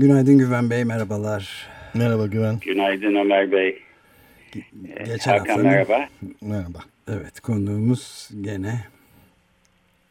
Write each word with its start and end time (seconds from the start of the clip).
Günaydın 0.00 0.38
Güven 0.38 0.70
Bey, 0.70 0.84
merhabalar. 0.84 1.68
Merhaba 1.94 2.26
Güven. 2.26 2.58
Günaydın 2.60 3.14
Ömer 3.14 3.52
Bey. 3.52 3.78
Geçen 5.04 5.32
Hakan 5.32 5.38
haftanın, 5.38 5.66
merhaba. 5.66 6.08
Merhaba. 6.40 6.78
Evet, 7.08 7.40
konuğumuz 7.40 8.30
gene 8.40 8.72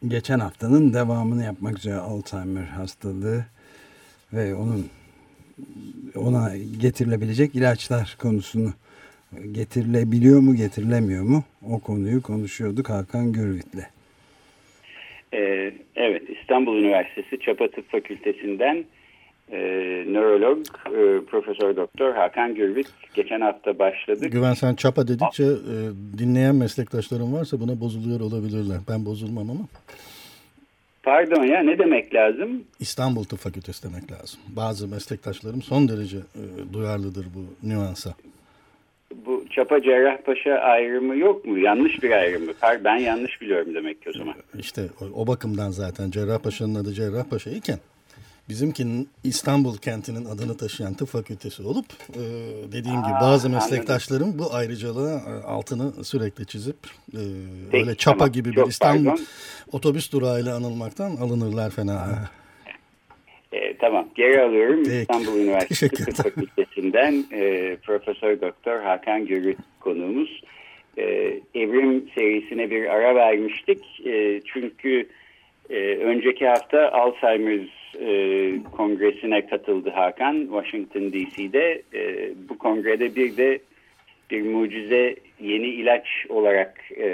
geçen 0.08 0.38
haftanın 0.38 0.94
devamını 0.94 1.44
yapmak 1.44 1.78
üzere 1.78 1.94
Alzheimer 1.94 2.62
hastalığı 2.62 3.44
ve 4.32 4.54
onun 4.54 4.86
ona 6.16 6.52
getirilebilecek 6.80 7.54
ilaçlar 7.54 8.16
konusunu 8.22 8.72
getirilebiliyor 9.52 10.40
mu 10.40 10.56
getirilemiyor 10.56 11.24
mu 11.24 11.44
o 11.68 11.78
konuyu 11.78 12.22
konuşuyorduk 12.22 12.90
Hakan 12.90 13.32
Gürvit'le. 13.32 13.84
Ee, 15.34 15.72
evet 15.96 16.22
İstanbul 16.40 16.78
Üniversitesi 16.78 17.40
Çapa 17.40 17.70
Tıp 17.70 17.90
Fakültesinden 17.90 18.84
e, 19.52 19.58
nörolog 20.08 20.58
e, 20.86 21.24
Profesör 21.26 21.76
Doktor 21.76 22.14
Hakan 22.14 22.54
Gürvit 22.54 22.86
geçen 23.14 23.40
hafta 23.40 23.78
başladık. 23.78 24.32
Güven 24.32 24.54
sen 24.54 24.74
çapa 24.74 25.08
dedikçe 25.08 25.44
e, 25.44 25.76
dinleyen 26.18 26.54
meslektaşlarım 26.54 27.34
varsa 27.34 27.60
buna 27.60 27.80
bozuluyor 27.80 28.20
olabilirler. 28.20 28.78
Ben 28.88 29.04
bozulmam 29.04 29.50
ama. 29.50 29.60
Pardon 31.02 31.42
ya 31.42 31.60
ne 31.60 31.78
demek 31.78 32.14
lazım? 32.14 32.64
İstanbul 32.80 33.24
Tıp 33.24 33.38
Fakültesi 33.38 33.82
demek 33.82 34.12
lazım. 34.12 34.40
Bazı 34.48 34.88
meslektaşlarım 34.88 35.62
son 35.62 35.88
derece 35.88 36.16
e, 36.16 36.72
duyarlıdır 36.72 37.26
bu 37.34 37.68
nüansa. 37.68 38.14
Bu 39.26 39.44
Çapa 39.50 39.82
Cerrahpaşa 39.82 40.54
ayrımı 40.54 41.16
yok 41.16 41.44
mu? 41.44 41.58
Yanlış 41.58 42.02
bir 42.02 42.10
ayrım 42.10 42.44
mı? 42.44 42.52
Ben 42.84 42.96
yanlış 42.96 43.40
biliyorum 43.40 43.74
demek 43.74 44.02
ki 44.02 44.10
o 44.10 44.18
zaman. 44.18 44.34
İşte 44.58 44.82
o, 45.00 45.22
o 45.22 45.26
bakımdan 45.26 45.70
zaten 45.70 46.10
Cerrahpaşa'nın 46.10 46.74
adı 46.74 46.92
Cerrahpaşa 46.92 47.50
iken 47.50 47.78
bizimkinin 48.48 49.08
İstanbul 49.24 49.76
kentinin 49.76 50.24
adını 50.24 50.56
taşıyan 50.56 50.94
tıp 50.94 51.08
fakültesi 51.08 51.62
olup 51.62 51.86
e, 52.14 52.20
dediğim 52.72 53.02
gibi 53.02 53.14
Aa, 53.14 53.20
bazı 53.20 53.48
anladım. 53.48 53.52
meslektaşlarım 53.52 54.38
bu 54.38 54.54
ayrıcalığı 54.54 55.20
e, 55.28 55.46
altını 55.46 56.04
sürekli 56.04 56.46
çizip 56.46 56.76
e, 57.12 57.20
Peki, 57.70 57.82
öyle 57.82 57.94
çapa 57.94 58.18
tamam. 58.18 58.32
gibi 58.32 58.50
bir 58.50 58.54
Çok 58.54 58.68
İstanbul 58.70 59.04
pardon. 59.04 59.24
otobüs 59.72 60.12
durağıyla 60.12 60.56
anılmaktan 60.56 61.10
alınırlar 61.16 61.70
fena. 61.70 62.28
Ee, 63.52 63.76
tamam 63.78 64.08
geri 64.14 64.42
alıyorum 64.42 64.82
Peki. 64.84 64.98
İstanbul 65.00 65.38
Üniversitesi 65.40 66.04
Tıp 66.04 66.16
Fakültesinden 66.16 67.24
e, 67.32 67.76
Profesör 67.86 68.40
Doktor 68.40 68.80
Hakan 68.82 69.26
Gürüt 69.26 69.58
konuğumuz. 69.80 70.42
E, 70.98 71.02
evrim 71.54 72.08
serisine 72.14 72.70
bir 72.70 72.84
ara 72.86 73.14
vermiştik 73.14 73.84
E, 74.06 74.40
çünkü 74.52 75.08
e, 75.70 75.96
önceki 75.96 76.46
hafta 76.46 76.92
Alzheimer's 76.92 77.68
e, 78.00 78.70
kongresine 78.76 79.46
katıldı 79.46 79.90
Hakan 79.90 80.40
Washington 80.42 81.12
DC'de. 81.12 81.82
E, 81.94 82.30
bu 82.48 82.58
kongrede 82.58 83.16
bir 83.16 83.36
de 83.36 83.58
bir 84.30 84.42
mucize 84.42 85.14
yeni 85.40 85.66
ilaç 85.66 86.06
olarak 86.28 86.80
e, 86.96 87.06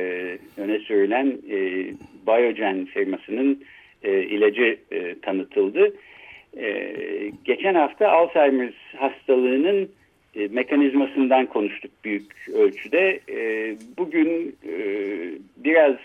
öne 0.56 0.78
sürülen 0.78 1.38
e, 1.50 1.58
Biogen 2.26 2.84
firmasının 2.84 3.64
e, 4.02 4.22
ilacı 4.22 4.78
e, 4.92 5.20
tanıtıldı. 5.20 5.94
E, 6.56 6.92
geçen 7.44 7.74
hafta 7.74 8.08
Alzheimer's 8.08 8.74
hastalığının 8.96 9.90
e, 10.36 10.48
mekanizmasından 10.48 11.46
konuştuk 11.46 11.90
büyük 12.04 12.48
ölçüde. 12.54 13.20
E, 13.28 13.76
bugün 13.98 14.56
e, 14.68 14.74
biraz 15.56 15.96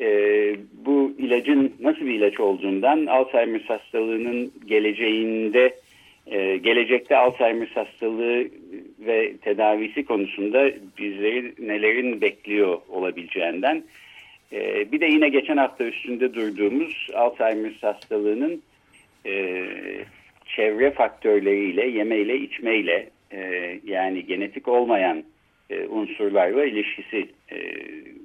e, 0.00 0.06
bu 0.86 1.12
ilacın 1.18 1.74
nasıl 1.80 2.00
bir 2.00 2.14
ilaç 2.14 2.40
olduğundan 2.40 3.06
Alzheimer's 3.06 3.64
hastalığının 3.64 4.52
geleceğinde 4.66 5.74
e, 6.26 6.56
gelecekte 6.56 7.16
Alzheimer's 7.16 7.76
hastalığı 7.76 8.48
ve 9.00 9.36
tedavisi 9.36 10.04
konusunda 10.04 10.70
bizleri 10.98 11.54
nelerin 11.58 12.20
bekliyor 12.20 12.78
olabileceğinden 12.88 13.82
e, 14.52 14.92
bir 14.92 15.00
de 15.00 15.06
yine 15.06 15.28
geçen 15.28 15.56
hafta 15.56 15.84
üstünde 15.84 16.34
durduğumuz 16.34 17.08
Alzheimer's 17.14 17.82
hastalığının 17.82 18.62
e, 19.26 19.64
çevre 20.56 20.90
faktörleriyle, 20.90 21.88
yemeyle, 21.88 22.36
içmeyle 22.36 23.08
e, 23.32 23.80
yani 23.84 24.26
genetik 24.26 24.68
olmayan 24.68 25.24
e, 25.70 25.86
unsurlarla 25.86 26.64
ilişkisi 26.64 27.28
e, 27.52 27.58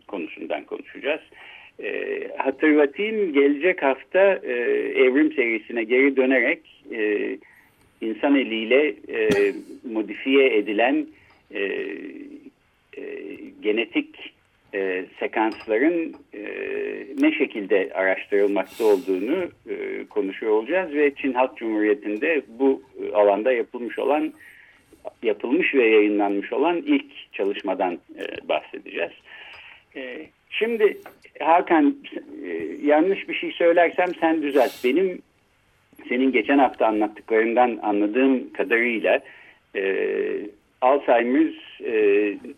konusundan 0.07 0.63
konuşacağız. 0.63 1.21
E, 1.83 2.19
hatırlatayım 2.37 3.33
gelecek 3.33 3.83
hafta 3.83 4.39
e, 4.43 4.53
evrim 4.95 5.33
serisine 5.33 5.83
geri 5.83 6.15
dönerek 6.15 6.59
e, 6.91 7.37
insan 8.01 8.35
eliyle 8.35 8.87
e, 8.87 9.29
modifiye 9.91 10.57
edilen 10.57 11.07
e, 11.53 11.61
e, 12.97 13.03
genetik 13.61 14.35
e, 14.73 15.05
sekansların 15.19 16.15
e, 16.33 16.41
ne 17.19 17.31
şekilde 17.31 17.91
araştırılmakta 17.93 18.85
olduğunu 18.85 19.49
e, 19.69 20.05
konuşuyor 20.09 20.51
olacağız 20.51 20.93
ve 20.93 21.15
Çin 21.15 21.33
Halk 21.33 21.57
Cumhuriyeti'nde 21.57 22.41
bu 22.47 22.81
e, 23.03 23.11
alanda 23.11 23.51
yapılmış 23.51 23.99
olan 23.99 24.33
yapılmış 25.23 25.75
ve 25.75 25.87
yayınlanmış 25.87 26.53
olan 26.53 26.77
ilk 26.77 27.33
çalışmadan 27.33 27.93
e, 27.93 28.49
bahsedeceğiz. 28.49 29.11
E, 29.95 30.25
şimdi 30.59 30.97
Hakan 31.39 31.95
e, 32.43 32.49
yanlış 32.83 33.29
bir 33.29 33.33
şey 33.33 33.51
söylersem 33.51 34.07
sen 34.19 34.41
düzelt. 34.41 34.83
Benim 34.83 35.21
senin 36.09 36.31
geçen 36.31 36.57
hafta 36.57 36.87
anlattıklarından 36.87 37.79
anladığım 37.83 38.53
kadarıyla 38.53 39.19
e, 39.75 39.95
Alzheimer's 40.81 41.81
e, 41.81 41.93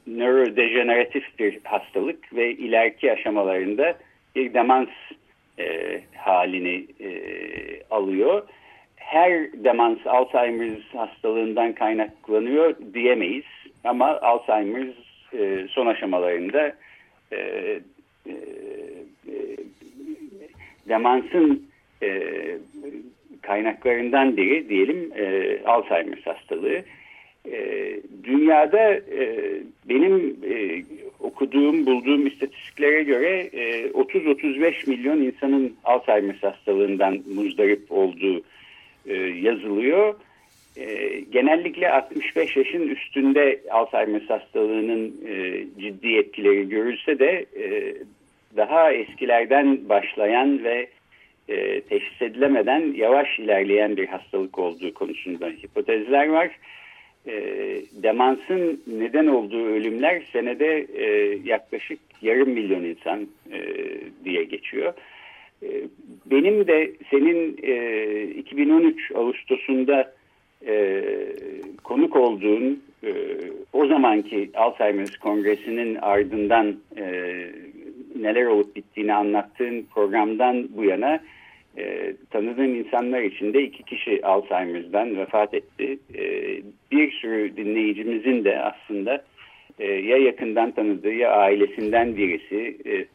nörodejeneratif 0.08 1.40
bir 1.40 1.60
hastalık 1.64 2.36
ve 2.36 2.52
ileriki 2.52 3.12
aşamalarında 3.12 3.98
bir 4.36 4.54
demans 4.54 4.90
e, 5.60 6.00
halini 6.16 6.86
e, 7.00 7.10
alıyor. 7.90 8.48
Her 8.96 9.54
demans 9.54 9.98
Alzheimer's 10.06 10.96
hastalığından 10.96 11.74
kaynaklanıyor 11.74 12.76
diyemeyiz 12.94 13.46
ama 13.84 14.20
Alzheimer's 14.22 14.96
e, 15.34 15.68
son 15.70 15.86
aşamalarında 15.86 16.74
e, 17.32 17.38
e, 18.26 18.32
e, 19.28 19.58
demansın 20.90 21.68
e, 22.04 22.22
kaynaklarından 23.42 24.38
biri 24.38 24.70
diyelim 24.70 25.12
e, 25.16 25.58
Alzheimer's 25.66 26.26
hastalığı. 26.26 26.82
E, 27.52 28.00
dünyada 28.24 28.94
e, 28.94 29.54
benim 29.90 30.38
e, 30.50 30.84
okuduğum, 31.20 31.86
bulduğum 31.86 32.28
istatistiklere 32.28 33.04
göre 33.04 33.50
e, 33.54 33.88
30-35 33.88 34.90
milyon 34.90 35.22
insanın 35.22 35.76
Alzheimer's 35.84 36.44
hastalığından 36.44 37.20
muzdarip 37.36 37.92
olduğu 37.92 38.42
e, 39.06 39.16
yazılıyor. 39.16 40.16
E, 40.80 41.20
genellikle 41.32 41.92
65 41.92 42.58
yaşın 42.58 42.88
üstünde 42.88 43.60
Alzheimer's 43.72 44.30
hastalığının 44.30 45.16
e, 45.28 45.66
ciddi 45.82 46.16
etkileri 46.16 46.70
görülse 46.70 47.20
de 47.20 47.46
e, 47.60 47.96
daha 48.58 48.92
eskilerden 48.92 49.90
başlayan 49.90 50.64
ve 50.64 50.88
e, 51.50 51.82
teşhis 51.82 52.22
edilemeden 52.22 52.94
yavaş 52.96 53.40
ilerleyen 53.40 53.98
bir 53.98 54.08
hastalık 54.08 54.60
olduğu 54.60 54.94
konusunda 54.94 55.48
hipotezler 55.48 56.28
var. 56.28 56.60
E, 57.28 57.34
demansın 58.04 58.84
neden 58.88 59.28
olduğu 59.28 59.66
ölümler 59.66 60.22
senede 60.34 60.88
e, 60.96 61.38
yaklaşık 61.44 62.00
yarım 62.22 62.50
milyon 62.50 62.84
insan 62.84 63.28
e, 63.52 63.60
diye 64.26 64.44
geçiyor. 64.44 64.94
E, 65.64 65.70
benim 66.26 66.68
de 66.68 66.92
senin 67.10 67.58
e, 67.64 68.24
2013 68.24 69.12
Ağustos'unda 69.16 70.14
e, 70.66 71.04
konuk 71.84 72.16
olduğun 72.16 72.84
e, 73.04 73.12
o 73.74 73.88
zamanki 73.88 74.50
Alzheimer's 74.54 75.18
Kongresi'nin 75.18 75.96
ardından 75.96 76.76
e, 76.98 77.06
neler 78.16 78.46
olup 78.46 78.76
bittiğini 78.76 79.14
anlattığın 79.14 79.86
programdan 79.94 80.68
bu 80.70 80.84
yana 80.84 81.20
e, 81.78 82.14
tanıdığım 82.30 82.76
insanlar 82.76 83.22
içinde 83.22 83.64
iki 83.64 83.84
kişi 83.84 84.26
Alzheimer'dan 84.26 85.18
vefat 85.18 85.54
etti. 85.54 86.00
E, 86.16 86.24
bir 86.92 87.12
sürü 87.12 87.58
dinleyicimizin 87.58 88.46
de 88.46 88.60
aslında 88.60 89.24
e, 89.80 89.86
ya 89.86 90.18
yakından 90.18 90.72
tanıdığı 90.72 91.14
ya 91.14 91.32
ailesinden 91.32 92.18
birisi 92.18 92.78
e, 92.86 93.06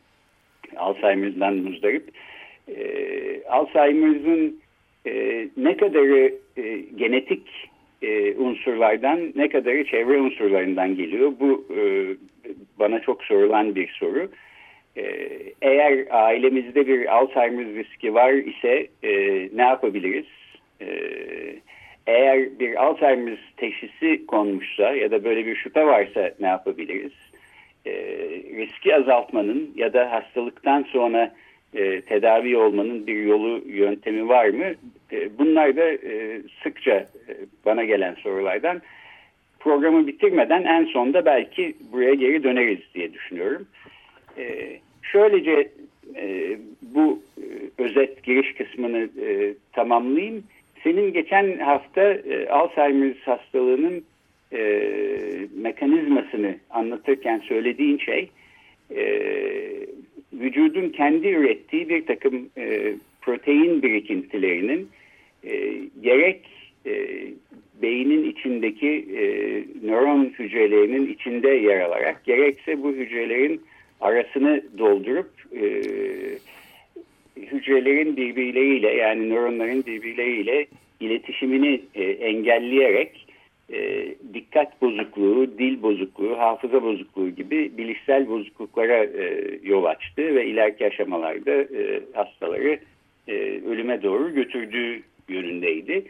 Alzheimer'dan 0.76 1.54
muzdarip. 1.54 2.08
E, 2.68 3.44
Alzheimer'ın 3.48 4.61
e, 5.06 5.48
ne 5.56 5.76
kadarı 5.76 6.34
e, 6.56 6.78
genetik 6.96 7.48
e, 8.02 8.34
unsurlardan 8.34 9.32
ne 9.36 9.48
kadarı 9.48 9.84
çevre 9.84 10.20
unsurlarından 10.20 10.96
geliyor? 10.96 11.32
Bu 11.40 11.66
e, 11.76 11.82
bana 12.78 13.00
çok 13.00 13.24
sorulan 13.24 13.74
bir 13.74 13.88
soru. 13.88 14.28
E, 14.96 15.04
eğer 15.62 16.06
ailemizde 16.10 16.86
bir 16.86 17.16
Alzheimer 17.16 17.66
riski 17.66 18.14
var 18.14 18.32
ise 18.32 18.86
e, 19.02 19.12
ne 19.56 19.62
yapabiliriz? 19.62 20.26
E, 20.80 20.86
eğer 22.06 22.58
bir 22.58 22.84
Alzheimer 22.84 23.38
teşhisi 23.56 24.26
konmuşsa 24.26 24.90
ya 24.94 25.10
da 25.10 25.24
böyle 25.24 25.46
bir 25.46 25.56
şüphe 25.56 25.86
varsa 25.86 26.34
ne 26.40 26.46
yapabiliriz? 26.46 27.12
E, 27.86 27.92
riski 28.56 28.96
azaltmanın 28.96 29.70
ya 29.76 29.92
da 29.92 30.10
hastalıktan 30.12 30.82
sonra 30.82 31.34
e, 31.74 32.00
tedavi 32.00 32.56
olmanın 32.56 33.06
bir 33.06 33.22
yolu, 33.22 33.62
yöntemi 33.66 34.28
var 34.28 34.48
mı? 34.48 34.64
E, 35.12 35.38
bunlar 35.38 35.76
da 35.76 35.84
e, 35.90 36.42
sıkça 36.62 36.92
e, 36.92 37.32
bana 37.66 37.84
gelen 37.84 38.14
sorulardan. 38.14 38.82
Programı 39.60 40.06
bitirmeden 40.06 40.64
en 40.64 40.84
sonda 40.84 41.24
belki 41.24 41.74
buraya 41.92 42.14
geri 42.14 42.42
döneriz 42.42 42.80
diye 42.94 43.12
düşünüyorum. 43.12 43.66
E, 44.38 44.76
şöylece 45.02 45.68
e, 46.16 46.56
bu 46.82 47.22
e, 47.38 47.44
özet 47.82 48.22
giriş 48.22 48.54
kısmını 48.54 49.08
e, 49.26 49.54
tamamlayayım. 49.72 50.44
Senin 50.82 51.12
geçen 51.12 51.58
hafta 51.58 52.02
e, 52.02 52.48
Alzheimer 52.48 53.14
hastalığının 53.24 54.04
e, 54.52 54.62
mekanizmasını 55.56 56.56
anlatırken 56.70 57.38
söylediğin 57.38 57.98
şey 57.98 58.30
e, 58.96 59.32
vücudun 60.32 60.88
kendi 60.88 61.28
ürettiği 61.28 61.88
bir 61.88 62.06
takım 62.06 62.48
e, 62.58 62.94
protein 63.20 63.82
birikintilerinin 63.82 64.88
e, 65.44 65.80
gerek 66.02 66.40
e, 66.86 67.24
beynin 67.82 68.30
içindeki 68.30 69.06
e, 69.16 69.24
nöron 69.86 70.32
hücrelerinin 70.38 71.12
içinde 71.12 71.48
yer 71.48 71.80
alarak 71.80 72.24
gerekse 72.24 72.82
bu 72.82 72.92
hücrelerin 72.92 73.60
arasını 74.00 74.62
doldurup 74.78 75.30
e, 75.54 75.64
hücrelerin 77.36 78.16
birbirleriyle 78.16 78.94
yani 78.94 79.30
nöronların 79.30 79.86
birbirleriyle 79.86 80.66
iletişimini 81.00 81.80
e, 81.94 82.02
engelleyerek 82.04 83.21
e, 83.72 84.14
dikkat 84.34 84.82
bozukluğu, 84.82 85.58
dil 85.58 85.82
bozukluğu, 85.82 86.38
hafıza 86.38 86.82
bozukluğu 86.82 87.30
gibi 87.30 87.78
bilişsel 87.78 88.28
bozukluklara 88.28 89.04
e, 89.04 89.58
yol 89.62 89.84
açtı 89.84 90.34
ve 90.34 90.46
ileriki 90.46 90.86
aşamalarda 90.86 91.50
e, 91.50 92.00
hastaları 92.12 92.78
e, 93.28 93.34
ölüme 93.66 94.02
doğru 94.02 94.34
götürdüğü 94.34 95.02
yönündeydi. 95.28 96.04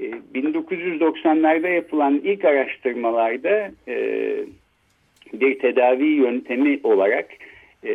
E, 0.00 0.04
1990'larda 0.34 1.74
yapılan 1.74 2.20
ilk 2.24 2.44
araştırmalarda 2.44 3.70
e, 3.88 4.34
bir 5.32 5.58
tedavi 5.58 6.06
yöntemi 6.06 6.80
olarak 6.82 7.28
e, 7.84 7.92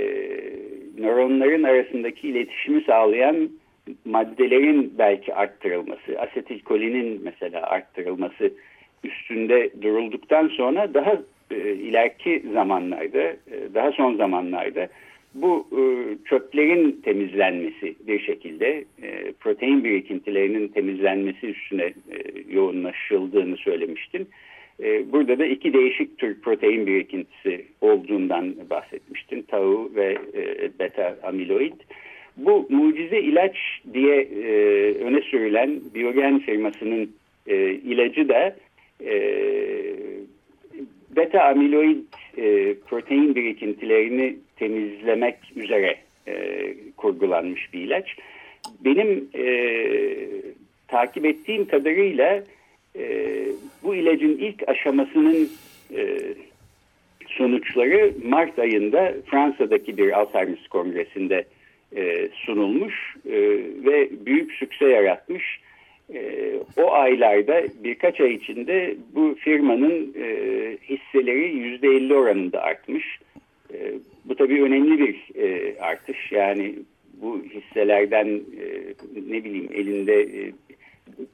nöronların 0.97 1.63
arasındaki 1.63 2.27
iletişimi 2.29 2.81
sağlayan 2.81 3.49
maddelerin 4.05 4.93
belki 4.97 5.35
arttırılması, 5.35 6.19
asetilkolinin 6.19 7.21
mesela 7.23 7.61
arttırılması 7.61 8.51
üstünde 9.03 9.69
durulduktan 9.81 10.47
sonra 10.47 10.93
daha 10.93 11.21
e, 11.51 11.73
ileriki 11.73 12.43
zamanlarda, 12.53 13.21
e, 13.21 13.37
daha 13.73 13.91
son 13.91 14.15
zamanlarda 14.15 14.87
bu 15.33 15.67
e, 15.71 15.81
çöplerin 16.29 17.01
temizlenmesi 17.03 17.95
bir 18.07 18.19
şekilde 18.19 18.85
e, 19.01 19.31
protein 19.39 19.83
birikintilerinin 19.83 20.67
temizlenmesi 20.67 21.47
üstüne 21.47 21.83
e, 21.83 21.93
yoğunlaşıldığını 22.49 23.57
söylemiştin. 23.57 24.27
E, 24.83 25.11
burada 25.11 25.39
da 25.39 25.45
iki 25.45 25.73
değişik 25.73 26.17
tür 26.17 26.41
protein 26.41 26.87
birikintisi 26.87 27.65
olduğundan 27.81 28.55
bahsetmiştin. 28.69 29.41
Tau 29.41 29.91
ve 29.95 30.17
e, 30.33 30.69
beta 30.79 31.17
amiloid. 31.23 31.73
Bu 32.37 32.67
mucize 32.69 33.19
ilaç 33.19 33.57
diye 33.93 34.21
e, 34.21 34.51
öne 34.93 35.21
sürülen 35.21 35.79
Biogen 35.95 36.39
firmasının 36.39 37.11
e, 37.47 37.71
ilacı 37.71 38.29
da 38.29 38.55
beta 41.15 41.43
amiloid 41.43 42.03
e, 42.37 42.75
protein 42.87 43.35
birikintilerini 43.35 44.37
temizlemek 44.55 45.35
üzere 45.55 45.95
e, 46.27 46.73
kurgulanmış 46.97 47.73
bir 47.73 47.81
ilaç. 47.81 48.15
Benim 48.85 49.29
e, 49.35 49.47
takip 50.87 51.25
ettiğim 51.25 51.67
kadarıyla 51.67 52.43
e, 52.95 53.35
bu 53.83 53.95
ilacın 53.95 54.37
ilk 54.37 54.69
aşamasının 54.69 55.49
e, 55.95 56.19
sonuçları 57.27 58.13
Mart 58.23 58.59
ayında 58.59 59.13
Fransa'daki 59.25 59.97
bir 59.97 60.19
Alzheimer 60.19 60.67
kongresinde 60.69 61.45
e, 61.95 62.29
sunulmuş 62.33 63.15
e, 63.25 63.35
ve 63.85 64.09
büyük 64.25 64.51
sükse 64.51 64.85
yaratmış. 64.85 65.59
E, 66.13 66.53
o 66.77 66.91
aylarda 66.91 67.63
birkaç 67.83 68.21
ay 68.21 68.33
içinde 68.33 68.95
bu 69.15 69.35
firmanın 69.39 70.13
e, 70.19 70.27
hisseleri 70.89 71.55
yüzde 71.57 71.87
50 71.87 72.15
oranında 72.15 72.61
artmış. 72.61 73.19
E, 73.73 73.93
bu 74.25 74.35
tabii 74.35 74.63
önemli 74.63 74.99
bir 74.99 75.41
e, 75.41 75.79
artış. 75.79 76.31
Yani 76.31 76.75
bu 77.21 77.43
hisselerden 77.43 78.27
e, 78.27 78.93
ne 79.29 79.43
bileyim 79.43 79.69
elinde 79.73 80.21
e, 80.21 80.51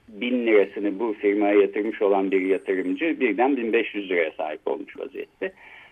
bin 0.08 0.48
lirasını 0.48 1.00
bu 1.00 1.14
firmaya 1.14 1.62
yatırmış 1.62 2.02
olan 2.02 2.32
bir 2.32 2.42
yatırımcı 2.42 3.20
birden 3.20 3.58
1500 3.58 4.10
liraya 4.10 4.32
sahip 4.32 4.60
olmuş 4.66 5.00
vaziyette. 5.00 5.52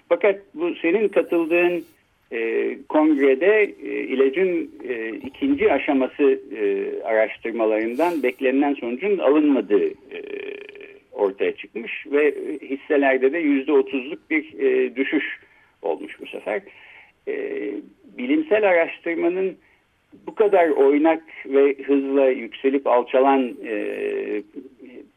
Fakat 0.09 0.41
bu 0.53 0.75
senin 0.75 1.07
katıldığın 1.07 1.85
e, 2.31 2.77
kongrede 2.89 3.73
e, 3.83 4.03
ilacın 4.03 4.71
e, 4.89 5.09
ikinci 5.09 5.73
aşaması 5.73 6.39
e, 6.55 7.03
araştırmalarından 7.03 8.23
beklenen 8.23 8.73
sonucun 8.73 9.17
alınmadığı 9.17 9.87
e, 9.87 10.21
ortaya 11.11 11.55
çıkmış 11.55 12.07
ve 12.11 12.35
hisselerde 12.61 13.33
de 13.33 13.37
yüzde 13.37 13.71
otuzluk 13.71 14.29
bir 14.29 14.59
e, 14.59 14.95
düşüş 14.95 15.39
olmuş 15.81 16.21
bu 16.21 16.27
sefer. 16.27 16.61
E, 17.27 17.61
bilimsel 18.17 18.69
araştırmanın 18.69 19.57
bu 20.27 20.35
kadar 20.35 20.69
oynak 20.69 21.23
ve 21.45 21.75
hızla 21.83 22.29
yükselip 22.29 22.87
alçalan 22.87 23.55
e, 23.65 23.85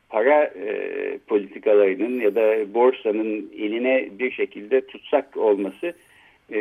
para 0.09 0.45
e, 0.45 1.19
politikalarının 1.27 2.21
ya 2.21 2.35
da 2.35 2.75
borsanın 2.75 3.53
eline 3.59 4.09
bir 4.19 4.31
şekilde 4.31 4.87
tutsak 4.87 5.37
olması 5.37 5.95
e, 6.53 6.59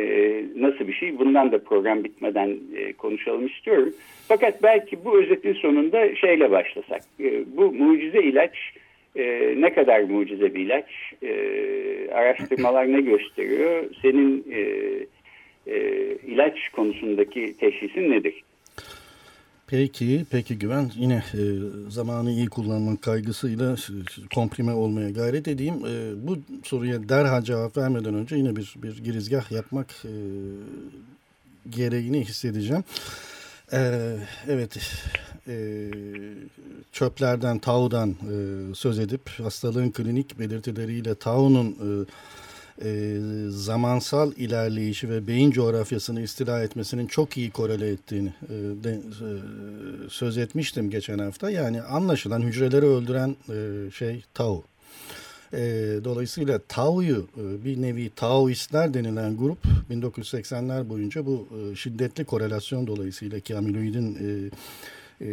nasıl 0.56 0.88
bir 0.88 0.92
şey? 0.92 1.18
Bundan 1.18 1.52
da 1.52 1.64
program 1.64 2.04
bitmeden 2.04 2.56
e, 2.76 2.92
konuşalım 2.92 3.46
istiyorum. 3.46 3.94
Fakat 4.28 4.62
belki 4.62 5.04
bu 5.04 5.18
özetin 5.18 5.52
sonunda 5.52 6.14
şeyle 6.16 6.50
başlasak. 6.50 7.02
E, 7.20 7.56
bu 7.56 7.72
mucize 7.72 8.22
ilaç 8.22 8.52
e, 9.16 9.54
ne 9.56 9.74
kadar 9.74 10.00
mucize 10.00 10.54
bir 10.54 10.60
ilaç? 10.60 10.86
E, 11.22 12.10
araştırmalar 12.12 12.92
ne 12.92 13.00
gösteriyor? 13.00 13.84
Senin 14.02 14.44
e, 14.52 14.60
e, 15.66 15.78
ilaç 16.26 16.68
konusundaki 16.68 17.56
teşhisin 17.58 18.10
nedir? 18.10 18.42
Peki, 19.66 20.26
peki 20.30 20.58
Güven. 20.58 20.90
Yine 20.94 21.24
e, 21.34 21.40
zamanı 21.90 22.30
iyi 22.30 22.46
kullanmak 22.46 23.02
kaygısıyla 23.02 23.76
komprime 24.34 24.72
olmaya 24.72 25.10
gayret 25.10 25.48
edeyim. 25.48 25.74
E, 25.86 26.26
bu 26.26 26.38
soruya 26.64 27.08
derhal 27.08 27.42
cevap 27.42 27.76
vermeden 27.76 28.14
önce 28.14 28.36
yine 28.36 28.56
bir, 28.56 28.74
bir 28.76 29.04
girizgah 29.04 29.52
yapmak 29.52 29.86
e, 30.04 30.14
gereğini 31.70 32.24
hissedeceğim. 32.24 32.84
E, 33.72 34.16
evet, 34.48 34.78
e, 35.48 35.90
çöplerden, 36.92 37.58
tau'dan 37.58 38.10
e, 38.10 38.74
söz 38.74 38.98
edip 38.98 39.28
hastalığın 39.28 39.90
klinik 39.90 40.38
belirtileriyle 40.38 41.14
tau'nun... 41.14 41.70
E, 41.70 42.04
e, 42.82 43.16
zamansal 43.48 44.32
ilerleyişi 44.32 45.10
ve 45.10 45.26
beyin 45.26 45.50
coğrafyasını 45.50 46.20
istila 46.20 46.62
etmesinin 46.62 47.06
çok 47.06 47.36
iyi 47.36 47.50
korele 47.50 47.88
ettiğini 47.88 48.32
e, 48.48 48.84
de, 48.84 48.90
e, 48.90 49.28
söz 50.10 50.38
etmiştim 50.38 50.90
geçen 50.90 51.18
hafta. 51.18 51.50
Yani 51.50 51.82
anlaşılan 51.82 52.40
hücreleri 52.40 52.86
öldüren 52.86 53.36
e, 53.48 53.90
şey 53.90 54.24
tau. 54.34 54.64
E, 55.52 55.58
dolayısıyla 56.04 56.60
Tau'yu 56.68 57.28
e, 57.36 57.64
bir 57.64 57.82
nevi 57.82 58.10
Taoistler 58.10 58.94
denilen 58.94 59.36
grup 59.36 59.58
1980'ler 59.90 60.88
boyunca 60.88 61.26
bu 61.26 61.48
e, 61.72 61.76
şiddetli 61.76 62.24
korelasyon 62.24 62.86
dolayısıyla 62.86 63.40
ki 63.40 63.56
amiloidin 63.56 64.14
e, 64.14 64.50
e, 65.20 65.26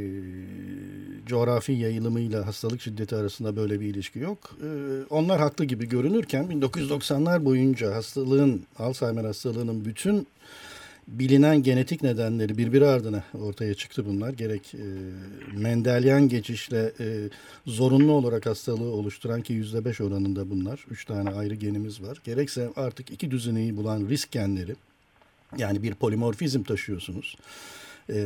coğrafi 1.25 1.71
yayılımıyla 1.71 2.47
hastalık 2.47 2.81
şiddeti 2.81 3.15
arasında 3.15 3.55
böyle 3.55 3.79
bir 3.79 3.85
ilişki 3.85 4.19
yok. 4.19 4.57
E, 4.63 4.67
onlar 5.09 5.39
haklı 5.39 5.65
gibi 5.65 5.89
görünürken 5.89 6.45
1990'lar 6.45 7.45
boyunca 7.45 7.95
hastalığın 7.95 8.63
Alzheimer 8.79 9.23
hastalığının 9.23 9.85
bütün 9.85 10.27
bilinen 11.07 11.63
genetik 11.63 12.03
nedenleri 12.03 12.57
birbiri 12.57 12.85
ardına 12.85 13.23
ortaya 13.33 13.73
çıktı 13.73 14.05
bunlar. 14.05 14.33
Gerek 14.33 14.73
e, 14.73 14.85
Mendelian 15.57 16.29
geçişle 16.29 16.91
e, 17.00 17.29
zorunlu 17.65 18.11
olarak 18.11 18.45
hastalığı 18.45 18.91
oluşturan 18.91 19.41
ki 19.41 19.53
yüzde 19.53 19.85
beş 19.85 20.01
oranında 20.01 20.50
bunlar. 20.50 20.85
Üç 20.91 21.05
tane 21.05 21.29
ayrı 21.29 21.55
genimiz 21.55 22.01
var. 22.01 22.21
Gerekse 22.23 22.69
artık 22.75 23.11
iki 23.11 23.31
düzeneyi 23.31 23.77
bulan 23.77 24.09
risk 24.09 24.31
genleri 24.31 24.75
yani 25.57 25.83
bir 25.83 25.93
polimorfizm 25.93 26.63
taşıyorsunuz. 26.63 27.38
Ee, 28.11 28.17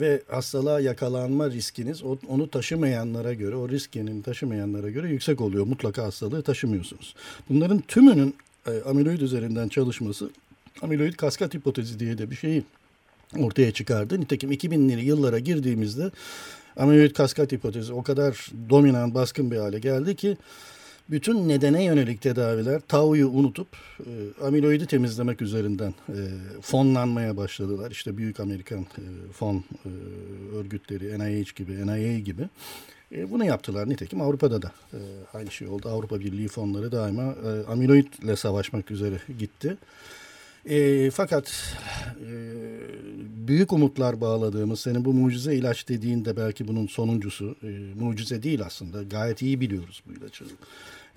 ve 0.00 0.22
hastalığa 0.28 0.80
yakalanma 0.80 1.50
riskiniz 1.50 2.02
onu 2.28 2.50
taşımayanlara 2.50 3.34
göre, 3.34 3.56
o 3.56 3.68
risk 3.68 3.92
genini 3.92 4.22
taşımayanlara 4.22 4.90
göre 4.90 5.08
yüksek 5.08 5.40
oluyor. 5.40 5.66
Mutlaka 5.66 6.04
hastalığı 6.04 6.42
taşımıyorsunuz. 6.42 7.14
Bunların 7.48 7.80
tümünün 7.80 8.34
e, 8.66 8.82
amiloid 8.82 9.20
üzerinden 9.20 9.68
çalışması 9.68 10.30
amiloid 10.82 11.14
kaskat 11.14 11.54
hipotezi 11.54 12.00
diye 12.00 12.18
de 12.18 12.30
bir 12.30 12.36
şeyi 12.36 12.64
ortaya 13.38 13.72
çıkardı. 13.72 14.20
Nitekim 14.20 14.52
2000'li 14.52 15.04
yıllara 15.04 15.38
girdiğimizde 15.38 16.10
amiloid 16.76 17.12
kaskat 17.12 17.52
hipotezi 17.52 17.92
o 17.92 18.02
kadar 18.02 18.50
dominant, 18.70 19.14
baskın 19.14 19.50
bir 19.50 19.56
hale 19.56 19.78
geldi 19.78 20.16
ki 20.16 20.36
bütün 21.10 21.48
nedene 21.48 21.84
yönelik 21.84 22.22
tedaviler 22.22 22.80
tau'yu 22.80 23.28
unutup 23.28 23.68
e, 24.00 24.44
amiloidi 24.46 24.86
temizlemek 24.86 25.42
üzerinden 25.42 25.94
e, 26.08 26.18
fonlanmaya 26.60 27.36
başladılar. 27.36 27.90
İşte 27.90 28.16
büyük 28.16 28.40
Amerikan 28.40 28.80
e, 28.80 29.32
fon 29.32 29.64
e, 29.84 29.88
örgütleri, 30.56 31.18
NIH 31.18 31.54
gibi, 31.56 31.86
NIA 31.86 32.18
gibi. 32.18 32.48
E, 33.12 33.30
bunu 33.30 33.44
yaptılar. 33.44 33.88
Nitekim 33.88 34.20
Avrupa'da 34.20 34.62
da 34.62 34.72
e, 34.92 34.98
aynı 35.34 35.50
şey 35.50 35.68
oldu. 35.68 35.88
Avrupa 35.88 36.20
Birliği 36.20 36.48
fonları 36.48 36.92
daima 36.92 37.22
e, 37.22 37.72
amiloidle 37.72 38.36
savaşmak 38.36 38.90
üzere 38.90 39.18
gitti. 39.38 39.76
E, 40.66 41.10
fakat 41.10 41.76
e, 42.20 42.30
büyük 43.48 43.72
umutlar 43.72 44.20
bağladığımız, 44.20 44.80
senin 44.80 45.04
bu 45.04 45.12
mucize 45.12 45.54
ilaç 45.54 45.88
dediğinde 45.88 46.36
belki 46.36 46.68
bunun 46.68 46.86
sonuncusu, 46.86 47.56
e, 47.62 47.66
mucize 48.00 48.42
değil 48.42 48.62
aslında. 48.62 49.02
Gayet 49.02 49.42
iyi 49.42 49.60
biliyoruz 49.60 50.02
bu 50.06 50.12
ilacı. 50.12 50.44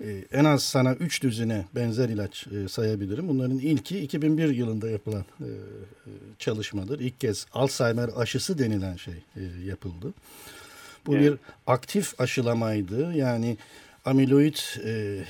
E, 0.00 0.24
en 0.32 0.44
az 0.44 0.62
sana 0.62 0.94
üç 0.94 1.22
düzine 1.22 1.64
benzer 1.74 2.08
ilaç 2.08 2.46
e, 2.46 2.68
sayabilirim. 2.68 3.28
Bunların 3.28 3.58
ilki 3.58 3.98
2001 3.98 4.48
yılında 4.48 4.90
yapılan 4.90 5.24
e, 5.40 5.44
e, 5.44 5.50
çalışmadır. 6.38 7.00
İlk 7.00 7.20
kez 7.20 7.46
Alzheimer 7.52 8.10
aşısı 8.16 8.58
denilen 8.58 8.96
şey 8.96 9.14
e, 9.14 9.42
yapıldı. 9.64 10.14
Bu 11.06 11.16
evet. 11.16 11.32
bir 11.32 11.38
aktif 11.66 12.20
aşılamaydı. 12.20 13.12
Yani 13.14 13.56
amiloid 14.04 14.56
e, 14.84 14.90
e, 14.90 15.24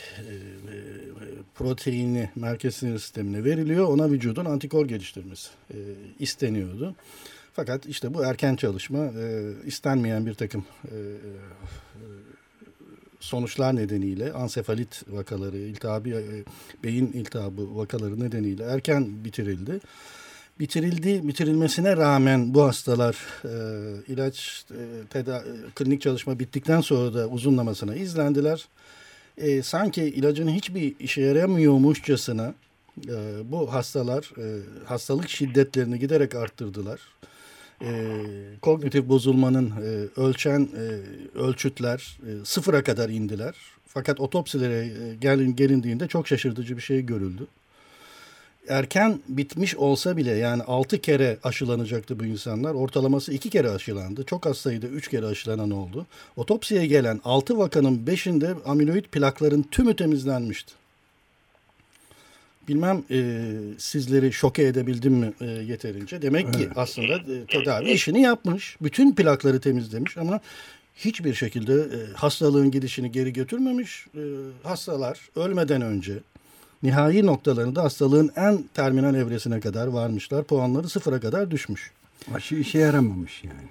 proteini 1.55 2.31
merkez 2.37 2.75
sinir 2.75 2.99
sistemine 2.99 3.45
veriliyor. 3.45 3.89
Ona 3.89 4.11
vücudun 4.11 4.45
antikor 4.45 4.89
geliştirmesi 4.89 5.49
e, 5.71 5.77
isteniyordu. 6.19 6.95
Fakat 7.53 7.87
işte 7.87 8.15
bu 8.15 8.25
erken 8.25 8.57
çalışma 8.57 9.05
e, 9.05 9.53
istenmeyen 9.67 10.27
bir 10.27 10.35
takım 10.35 10.65
e, 10.85 10.97
e, 10.97 11.31
sonuçlar 13.21 13.77
nedeniyle 13.77 14.33
ansefalit 14.33 15.03
vakaları, 15.09 15.59
iltihabi, 15.59 16.11
e, 16.11 16.45
beyin 16.85 17.13
iltihabı 17.13 17.77
vakaları 17.77 18.21
nedeniyle 18.21 18.65
erken 18.65 19.25
bitirildi 19.25 19.81
bitirildi. 20.61 21.29
Bitirilmesine 21.29 21.97
rağmen 21.97 22.55
bu 22.55 22.63
hastalar 22.63 23.17
e, 23.45 23.53
ilaç 24.13 24.65
e, 24.71 25.07
teda 25.11 25.45
klinik 25.75 26.03
çalışma 26.03 26.39
bittikten 26.39 26.81
sonra 26.81 27.15
da 27.15 27.29
uzunlamasına 27.29 27.95
izlendiler. 27.95 28.69
E, 29.39 29.63
sanki 29.63 30.03
ilacın 30.03 30.49
hiçbir 30.49 30.95
işe 31.01 31.21
yaramıyormuşçasına 31.21 32.55
e, 33.09 33.17
bu 33.45 33.73
hastalar 33.73 34.33
e, 34.39 34.47
hastalık 34.85 35.29
şiddetlerini 35.29 35.99
giderek 35.99 36.35
arttırdılar. 36.35 37.01
E, 37.83 37.91
kognitif 38.63 39.09
bozulmanın 39.09 39.71
e, 39.71 40.21
ölçen 40.21 40.69
e, 40.77 40.85
ölçütler 41.39 42.19
e, 42.23 42.45
sıfıra 42.45 42.85
kadar 42.85 43.09
indiler. 43.09 43.55
Fakat 43.87 44.21
otopsilere 44.21 44.87
e, 44.87 45.15
gelin, 45.21 45.57
gelindiğinde 45.57 46.09
çok 46.09 46.29
şaşırtıcı 46.29 46.77
bir 46.77 46.83
şey 46.83 47.07
görüldü 47.07 47.47
erken 48.69 49.21
bitmiş 49.29 49.77
olsa 49.77 50.17
bile 50.17 50.31
yani 50.31 50.63
6 50.63 51.01
kere 51.01 51.39
aşılanacaktı 51.43 52.21
bu 52.21 52.25
insanlar. 52.25 52.75
Ortalaması 52.75 53.33
2 53.33 53.51
kere 53.51 53.71
aşılandı. 53.71 54.25
Çok 54.25 54.47
az 54.47 54.59
sayıda 54.59 54.87
3 54.87 55.09
kere 55.09 55.27
aşılanan 55.27 55.71
oldu. 55.71 56.07
Otopsiye 56.37 56.87
gelen 56.87 57.21
6 57.25 57.59
vakanın 57.59 58.07
5'inde 58.07 58.63
amiloid 58.65 59.05
plakların 59.05 59.63
tümü 59.63 59.97
temizlenmişti. 59.97 60.73
Bilmem 62.69 63.03
e, 63.11 63.41
sizleri 63.79 64.33
şoke 64.33 64.63
edebildim 64.63 65.13
mi 65.13 65.33
e, 65.41 65.45
yeterince. 65.47 66.23
Demek 66.23 66.55
ki 66.55 66.69
aslında 66.77 67.15
e, 67.15 67.47
tedavi 67.47 67.91
işini 67.91 68.23
yapmış. 68.23 68.77
Bütün 68.83 69.15
plakları 69.15 69.61
temizlemiş 69.61 70.17
ama 70.17 70.41
hiçbir 70.97 71.35
şekilde 71.35 71.73
e, 71.73 72.13
hastalığın 72.15 72.71
gidişini 72.71 73.13
geri 73.13 73.33
götürmemiş. 73.33 74.07
E, 74.15 74.23
hastalar 74.63 75.21
ölmeden 75.37 75.83
önce 75.83 76.19
nihai 76.83 77.27
noktalarında 77.27 77.83
hastalığın 77.83 78.31
en 78.37 78.65
terminal 78.75 79.15
evresine 79.15 79.61
kadar 79.61 79.87
varmışlar. 79.87 80.45
Puanları 80.45 80.89
sıfıra 80.89 81.21
kadar 81.21 81.51
düşmüş. 81.51 81.91
Aşı 82.35 82.55
işe 82.55 82.79
yaramamış 82.79 83.45
yani. 83.45 83.69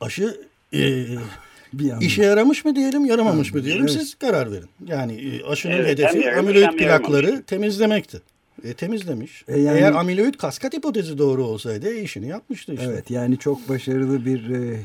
Aşı 0.00 0.40
e, 0.72 1.06
bir 1.72 2.00
işe 2.00 2.22
yaramış 2.22 2.64
mı 2.64 2.76
diyelim, 2.76 3.04
yaramamış 3.04 3.52
ha, 3.52 3.56
mı 3.56 3.64
diyelim 3.64 3.82
evet. 3.82 3.92
siz 3.92 4.14
karar 4.14 4.52
verin. 4.52 4.68
Yani 4.86 5.12
e, 5.12 5.44
aşının 5.44 5.72
evet, 5.72 5.98
hedefi 5.98 6.32
amiloid 6.32 6.78
plakları 6.78 7.42
temizlemekti. 7.42 8.22
E, 8.64 8.74
temizlemiş. 8.74 9.44
E 9.48 9.60
yani, 9.60 9.78
Eğer 9.78 9.92
amiloid 9.92 10.34
kaskat 10.34 10.74
hipotezi 10.74 11.18
doğru 11.18 11.44
olsaydı 11.44 11.94
e, 11.94 12.02
işini 12.02 12.28
yapmıştı 12.28 12.72
işte. 12.72 12.86
Evet 12.86 13.10
yani 13.10 13.38
çok 13.38 13.68
başarılı 13.68 14.24
bir 14.24 14.50
e, 14.50 14.80